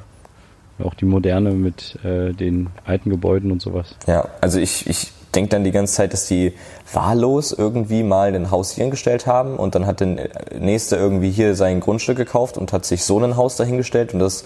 Auch 0.83 0.95
die 0.95 1.07
Moderne 1.07 1.53
mit 1.53 1.99
äh, 2.05 2.33
den 2.33 2.69
alten 2.85 3.11
Gebäuden 3.11 3.51
und 3.51 3.63
sowas. 3.63 3.95
Ja, 4.07 4.29
also 4.41 4.59
ich, 4.59 4.87
ich 4.87 5.13
denke 5.35 5.51
dann 5.51 5.65
die 5.65 5.71
ganze 5.71 5.95
Zeit, 5.95 6.13
dass 6.13 6.27
die 6.27 6.53
wahllos 6.93 7.53
irgendwie 7.53 8.03
mal 8.03 8.35
ein 8.35 8.51
Haus 8.51 8.73
hier 8.73 8.85
hingestellt 8.85 9.27
haben 9.27 9.57
und 9.57 9.75
dann 9.75 9.87
hat 9.87 10.01
der 10.01 10.29
Nächste 10.59 10.97
irgendwie 10.97 11.31
hier 11.31 11.55
sein 11.55 11.81
Grundstück 11.81 12.17
gekauft 12.17 12.59
und 12.59 12.73
hat 12.73 12.85
sich 12.85 13.05
so 13.05 13.19
ein 13.21 13.37
Haus 13.37 13.57
dahingestellt 13.57 14.15
und 14.15 14.21
das 14.21 14.45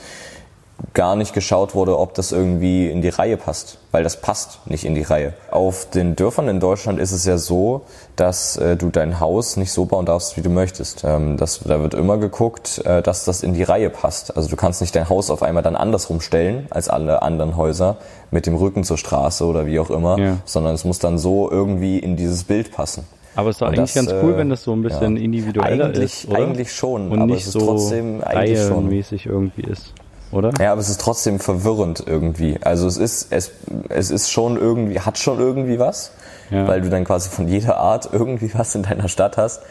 gar 0.95 1.17
nicht 1.17 1.35
geschaut 1.35 1.75
wurde, 1.75 1.99
ob 1.99 2.15
das 2.15 2.33
irgendwie 2.33 2.89
in 2.89 3.03
die 3.03 3.09
Reihe 3.09 3.37
passt, 3.37 3.79
weil 3.93 4.03
das 4.03 4.21
passt 4.21 4.67
nicht 4.67 4.85
in 4.85 4.95
die 4.95 5.03
Reihe. 5.03 5.35
Auf 5.51 5.89
den 5.91 6.17
Dörfern 6.17 6.49
in 6.49 6.61
Deutschland 6.61 6.99
ist 6.99 7.13
es 7.13 7.25
ja 7.25 7.39
so, 7.39 7.83
dass 8.17 8.57
äh, 8.57 8.77
du 8.77 8.91
dein 8.91 9.21
Haus 9.21 9.57
nicht 9.57 9.73
so 9.73 9.85
bauen 9.85 10.07
darfst, 10.07 10.37
wie 10.37 10.43
du 10.43 10.51
möchtest. 10.51 11.05
Ähm, 11.05 11.37
das, 11.37 11.61
da 11.65 11.81
wird 11.81 11.95
immer 11.95 12.19
geguckt, 12.19 12.83
äh, 12.85 13.03
dass 13.03 13.25
das 13.25 13.43
in 13.43 13.55
die 13.55 13.63
Reihe 13.63 13.91
passt. 13.91 14.37
Also 14.37 14.49
du 14.49 14.57
kannst 14.57 14.81
nicht 14.81 14.95
dein 14.97 15.09
Haus 15.09 15.31
auf 15.31 15.43
einmal 15.43 15.63
dann 15.63 15.77
andersrum 15.77 16.21
stellen 16.21 16.67
als 16.71 16.89
alle 16.89 17.23
anderen 17.23 17.57
Häuser 17.57 17.97
mit 18.31 18.47
dem 18.47 18.57
Rücken 18.57 18.85
zur 18.85 18.99
Straße 18.99 19.45
oder 19.45 19.67
wie 19.67 19.79
auch 19.79 19.91
immer, 19.91 20.19
ja. 20.19 20.37
sondern 20.45 20.75
es 20.75 20.85
muss 20.85 20.99
dann 20.99 21.19
so 21.19 21.51
irgendwie 21.51 21.99
in 21.99 22.17
dieses 22.17 22.45
Bild 22.45 22.73
passen. 22.73 23.05
Aber 23.37 23.51
es 23.51 23.57
ist 23.57 23.63
doch 23.63 23.69
eigentlich 23.69 23.93
das, 23.93 24.07
ganz 24.07 24.13
cool, 24.25 24.37
wenn 24.37 24.51
das 24.51 24.65
so 24.65 24.73
ein 24.73 24.83
bisschen 24.83 25.17
ja, 25.17 25.23
individueller 25.23 25.87
eigentlich, 25.87 26.25
ist, 26.25 26.29
oder? 26.29 26.39
Eigentlich 26.39 26.73
schon, 26.73 27.11
und 27.13 27.27
nicht 27.27 27.47
so 27.47 27.61
trotzdem 27.61 28.23
eigentlich 28.25 28.61
schon 28.61 28.89
mäßig 28.89 29.27
irgendwie 29.27 29.63
ist 29.63 29.95
oder? 30.33 30.53
Ja, 30.61 30.73
aber 30.73 30.81
es 30.81 30.89
ist 30.89 31.01
trotzdem 31.01 31.41
verwirrend 31.41 32.03
irgendwie. 32.07 32.59
Also 32.63 32.87
es 32.87 32.97
ist, 32.97 33.33
es, 33.33 33.53
es 33.89 34.11
ist 34.11 34.31
schon 34.31 34.57
irgendwie, 34.57 35.01
hat 35.01 35.19
schon 35.19 35.39
irgendwie 35.39 35.79
was, 35.79 36.13
ja. 36.51 36.67
weil 36.69 36.81
du 36.81 36.91
dann 36.91 37.05
quasi 37.05 37.31
von 37.31 37.49
jeder 37.49 37.79
Art 37.79 38.09
irgendwie 38.13 38.51
was 38.55 38.75
in 38.75 38.83
deiner 38.83 39.09
Stadt 39.09 39.37
hast. 39.37 39.63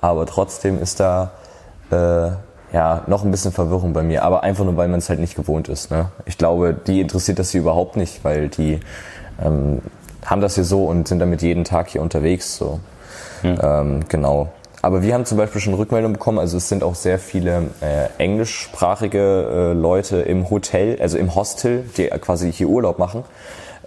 Aber 0.00 0.26
trotzdem 0.26 0.80
ist 0.80 1.00
da 1.00 1.32
äh, 1.90 2.30
ja 2.72 3.02
noch 3.06 3.24
ein 3.24 3.30
bisschen 3.30 3.52
Verwirrung 3.52 3.92
bei 3.92 4.02
mir. 4.02 4.24
Aber 4.24 4.42
einfach 4.42 4.64
nur, 4.64 4.76
weil 4.76 4.88
man 4.88 4.98
es 4.98 5.08
halt 5.08 5.20
nicht 5.20 5.34
gewohnt 5.36 5.68
ist. 5.68 5.90
Ne? 5.90 6.10
Ich 6.24 6.38
glaube, 6.38 6.74
die 6.74 7.00
interessiert 7.00 7.38
das 7.38 7.50
hier 7.50 7.60
überhaupt 7.60 7.96
nicht, 7.96 8.24
weil 8.24 8.48
die 8.48 8.80
ähm, 9.42 9.80
haben 10.24 10.40
das 10.40 10.56
hier 10.56 10.64
so 10.64 10.84
und 10.84 11.08
sind 11.08 11.20
damit 11.20 11.42
jeden 11.42 11.64
Tag 11.64 11.88
hier 11.88 12.02
unterwegs. 12.02 12.56
So. 12.56 12.80
Ja. 13.42 13.80
Ähm, 13.80 14.00
genau. 14.08 14.50
Aber 14.80 15.02
wir 15.02 15.14
haben 15.14 15.24
zum 15.24 15.38
Beispiel 15.38 15.60
schon 15.60 15.74
Rückmeldungen 15.74 16.12
bekommen, 16.12 16.38
also 16.38 16.56
es 16.56 16.68
sind 16.68 16.84
auch 16.84 16.94
sehr 16.94 17.18
viele 17.18 17.70
äh, 17.80 18.08
englischsprachige 18.18 19.18
äh, 19.18 19.72
Leute 19.72 20.18
im 20.18 20.50
Hotel, 20.50 20.98
also 21.00 21.18
im 21.18 21.34
Hostel, 21.34 21.84
die 21.96 22.06
quasi 22.06 22.52
hier 22.52 22.68
Urlaub 22.68 22.98
machen. 22.98 23.24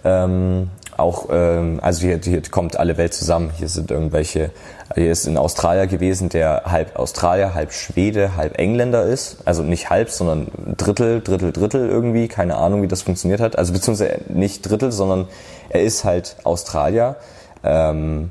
Ähm, 0.04 0.68
auch, 0.96 1.28
ähm, 1.30 1.80
also 1.82 2.06
hier, 2.06 2.20
hier 2.22 2.42
kommt 2.50 2.76
alle 2.76 2.98
Welt 2.98 3.14
zusammen. 3.14 3.50
Hier 3.56 3.68
sind 3.68 3.90
irgendwelche, 3.90 4.50
hier 4.94 5.10
ist 5.10 5.26
ein 5.26 5.38
Australier 5.38 5.86
gewesen, 5.86 6.28
der 6.28 6.64
halb 6.66 6.96
Australier, 6.96 7.54
halb 7.54 7.72
Schwede, 7.72 8.36
halb 8.36 8.58
Engländer 8.58 9.04
ist. 9.04 9.38
Also 9.46 9.62
nicht 9.62 9.88
halb, 9.88 10.10
sondern 10.10 10.48
Drittel, 10.76 11.22
Drittel, 11.22 11.52
Drittel 11.52 11.88
irgendwie. 11.88 12.28
Keine 12.28 12.56
Ahnung, 12.56 12.82
wie 12.82 12.88
das 12.88 13.02
funktioniert 13.02 13.40
hat. 13.40 13.56
Also 13.56 13.72
beziehungsweise 13.72 14.18
nicht 14.28 14.68
Drittel, 14.68 14.92
sondern 14.92 15.28
er 15.70 15.82
ist 15.82 16.04
halt 16.04 16.36
Australier. 16.44 17.16
Ähm, 17.64 18.30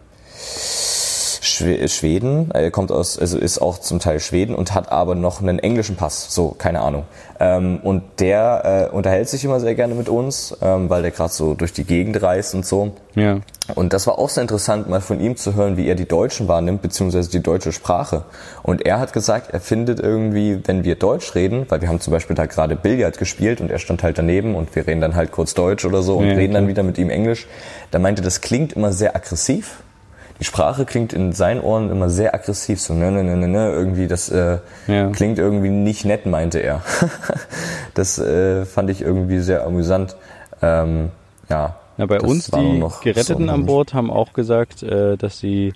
Schweden, 1.88 2.52
er 2.52 2.72
kommt 2.72 2.92
aus, 2.92 3.18
also 3.18 3.38
ist 3.38 3.62
auch 3.62 3.80
zum 3.80 4.00
Teil 4.00 4.20
Schweden 4.20 4.56
und 4.56 4.74
hat 4.74 4.92
aber 4.92 5.16
noch 5.16 5.42
einen 5.42 5.60
englischen 5.60 5.96
Pass, 5.96 6.34
so, 6.34 6.56
keine 6.58 6.82
Ahnung. 6.82 7.06
Ähm, 7.40 7.80
und 7.82 8.04
der 8.20 8.90
äh, 8.92 8.96
unterhält 8.96 9.28
sich 9.28 9.44
immer 9.44 9.60
sehr 9.60 9.74
gerne 9.74 9.96
mit 9.96 10.10
uns, 10.10 10.56
ähm, 10.62 10.90
weil 10.90 11.02
der 11.02 11.12
gerade 11.12 11.34
so 11.34 11.54
durch 11.56 11.74
die 11.74 11.84
Gegend 11.84 12.22
reist 12.22 12.54
und 12.54 12.66
so. 12.66 12.92
Ja. 13.16 13.40
Und 13.74 13.94
das 13.94 14.06
war 14.06 14.20
auch 14.20 14.30
sehr 14.30 14.42
interessant, 14.42 14.90
mal 14.90 15.02
von 15.02 15.20
ihm 15.20 15.36
zu 15.38 15.56
hören, 15.56 15.76
wie 15.78 15.88
er 15.88 15.96
die 15.96 16.08
Deutschen 16.08 16.48
wahrnimmt, 16.48 16.82
beziehungsweise 16.82 17.30
die 17.30 17.42
deutsche 17.42 17.72
Sprache. 17.72 18.24
Und 18.64 18.86
er 18.86 19.00
hat 19.00 19.14
gesagt, 19.14 19.50
er 19.52 19.60
findet 19.60 20.00
irgendwie, 20.00 20.60
wenn 20.66 20.84
wir 20.84 20.96
Deutsch 20.96 21.34
reden, 21.36 21.66
weil 21.70 21.82
wir 21.82 21.90
haben 21.90 22.00
zum 22.00 22.12
Beispiel 22.12 22.36
da 22.36 22.46
gerade 22.46 22.76
Billard 22.76 23.18
gespielt 23.18 23.62
und 23.62 23.72
er 23.72 23.80
stand 23.80 24.04
halt 24.04 24.18
daneben 24.18 24.56
und 24.56 24.76
wir 24.76 24.86
reden 24.86 25.02
dann 25.02 25.16
halt 25.16 25.32
kurz 25.32 25.54
Deutsch 25.54 25.86
oder 25.86 26.02
so 26.02 26.18
und 26.18 26.28
ja, 26.28 26.36
reden 26.36 26.54
dann 26.54 26.68
wieder 26.68 26.84
mit 26.84 26.98
ihm 26.98 27.10
Englisch. 27.10 27.48
Da 27.92 28.00
meinte, 28.00 28.22
das 28.22 28.42
klingt 28.42 28.74
immer 28.74 28.92
sehr 28.92 29.16
aggressiv 29.16 29.82
die 30.42 30.46
Sprache 30.46 30.86
klingt 30.86 31.14
in 31.14 31.34
seinen 31.34 31.62
Ohren 31.62 31.92
immer 31.92 32.10
sehr 32.10 32.34
aggressiv, 32.34 32.82
so 32.82 32.96
ne, 32.96 33.12
ne, 33.12 33.24
ne, 33.24 33.38
ne, 33.38 33.48
ne 33.48 33.72
irgendwie, 33.72 34.08
das 34.08 34.28
äh, 34.30 34.58
ja. 34.88 35.10
klingt 35.12 35.38
irgendwie 35.38 35.70
nicht 35.70 36.04
nett, 36.04 36.26
meinte 36.26 36.58
er. 36.58 36.82
das 37.94 38.18
äh, 38.18 38.66
fand 38.66 38.90
ich 38.90 39.04
irgendwie 39.04 39.38
sehr 39.38 39.64
amüsant. 39.64 40.16
Ähm, 40.64 41.12
ja. 41.48 41.76
ja, 42.00 42.06
bei 42.08 42.20
uns, 42.20 42.50
die 42.50 42.84
Geretteten 43.04 43.46
so 43.46 43.54
an 43.54 43.68
Bord, 43.68 43.94
haben 43.94 44.10
auch 44.10 44.34
gesagt, 44.34 44.82
äh, 44.82 45.16
dass 45.16 45.38
sie, 45.38 45.74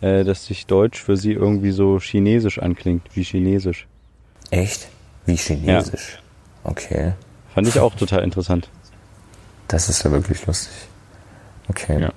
äh, 0.00 0.24
dass 0.24 0.46
sich 0.46 0.66
Deutsch 0.66 1.00
für 1.00 1.16
sie 1.16 1.32
irgendwie 1.32 1.70
so 1.70 2.00
chinesisch 2.00 2.58
anklingt, 2.58 3.02
wie 3.14 3.22
chinesisch. 3.22 3.86
Echt? 4.50 4.88
Wie 5.26 5.36
chinesisch? 5.36 6.18
Ja. 6.64 6.70
Okay. 6.72 7.12
Fand 7.54 7.68
ich 7.68 7.78
auch 7.78 7.94
total 7.94 8.24
interessant. 8.24 8.68
Das 9.68 9.88
ist 9.88 10.02
ja 10.02 10.10
wirklich 10.10 10.44
lustig. 10.44 10.72
Okay. 11.68 12.00
Ja, 12.00 12.12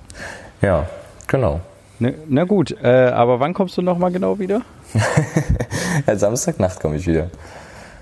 ja 0.62 0.90
genau. 1.28 1.60
Ne, 2.02 2.14
na 2.28 2.42
gut, 2.42 2.74
äh, 2.82 3.12
aber 3.14 3.38
wann 3.38 3.54
kommst 3.54 3.78
du 3.78 3.82
nochmal 3.82 4.10
genau 4.10 4.40
wieder? 4.40 4.62
ja, 6.08 6.16
Samstagnacht 6.16 6.80
komme 6.80 6.96
ich 6.96 7.06
wieder. 7.06 7.30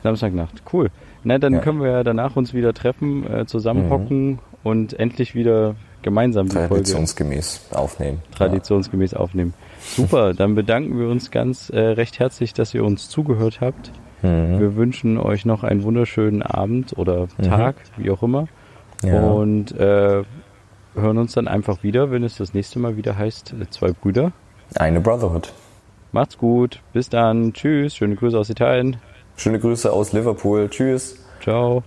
Samstagnacht, 0.03 0.63
cool. 0.73 0.89
Na, 1.23 1.37
dann 1.37 1.53
ja. 1.53 1.59
können 1.61 1.83
wir 1.83 1.91
ja 1.91 2.03
danach 2.03 2.35
uns 2.35 2.55
wieder 2.55 2.73
treffen, 2.73 3.31
äh, 3.31 3.45
zusammenhocken 3.45 4.31
mhm. 4.31 4.39
und 4.63 4.99
endlich 4.99 5.35
wieder 5.35 5.75
gemeinsam 6.01 6.49
die 6.49 6.55
Traditionsgemäß 6.55 7.59
Folge 7.59 7.83
aufnehmen. 7.83 8.23
Traditionsgemäß 8.35 9.11
ja. 9.11 9.19
aufnehmen. 9.19 9.53
Super, 9.83 10.33
dann 10.39 10.55
bedanken 10.55 10.99
wir 10.99 11.09
uns 11.09 11.31
ganz 11.31 11.69
äh, 11.69 11.79
recht 11.79 12.19
herzlich, 12.19 12.55
dass 12.55 12.73
ihr 12.73 12.85
uns 12.85 13.11
zugehört 13.11 13.61
habt. 13.61 13.93
Mhm. 14.23 14.61
Wir 14.61 14.77
wünschen 14.77 15.19
euch 15.19 15.45
noch 15.45 15.63
einen 15.63 15.83
wunderschönen 15.83 16.41
Abend 16.41 16.97
oder 16.97 17.29
mhm. 17.37 17.43
Tag, 17.43 17.77
mhm. 17.99 18.05
wie 18.05 18.11
auch 18.11 18.23
immer. 18.23 18.49
Ja. 19.03 19.29
Und 19.29 19.73
äh, 19.79 20.23
hören 20.95 21.19
uns 21.19 21.33
dann 21.33 21.49
einfach 21.49 21.83
wieder, 21.83 22.11
wenn 22.11 22.23
es 22.23 22.37
das 22.37 22.55
nächste 22.55 22.79
Mal 22.79 22.97
wieder 22.97 23.17
heißt, 23.17 23.55
äh, 23.61 23.69
zwei 23.71 23.93
Brüder. 23.93 24.33
Eine 24.77 25.01
Brotherhood. 25.01 25.53
Macht's 26.13 26.39
gut. 26.39 26.81
Bis 26.93 27.09
dann. 27.09 27.53
Tschüss. 27.53 27.95
Schöne 27.97 28.17
Grüße 28.17 28.39
aus 28.39 28.51
Italien. 28.51 28.97
Schöne 29.37 29.59
Grüße 29.59 29.93
aus 29.93 30.13
Liverpool. 30.13 30.69
Tschüss. 30.69 31.25
Ciao. 31.43 31.83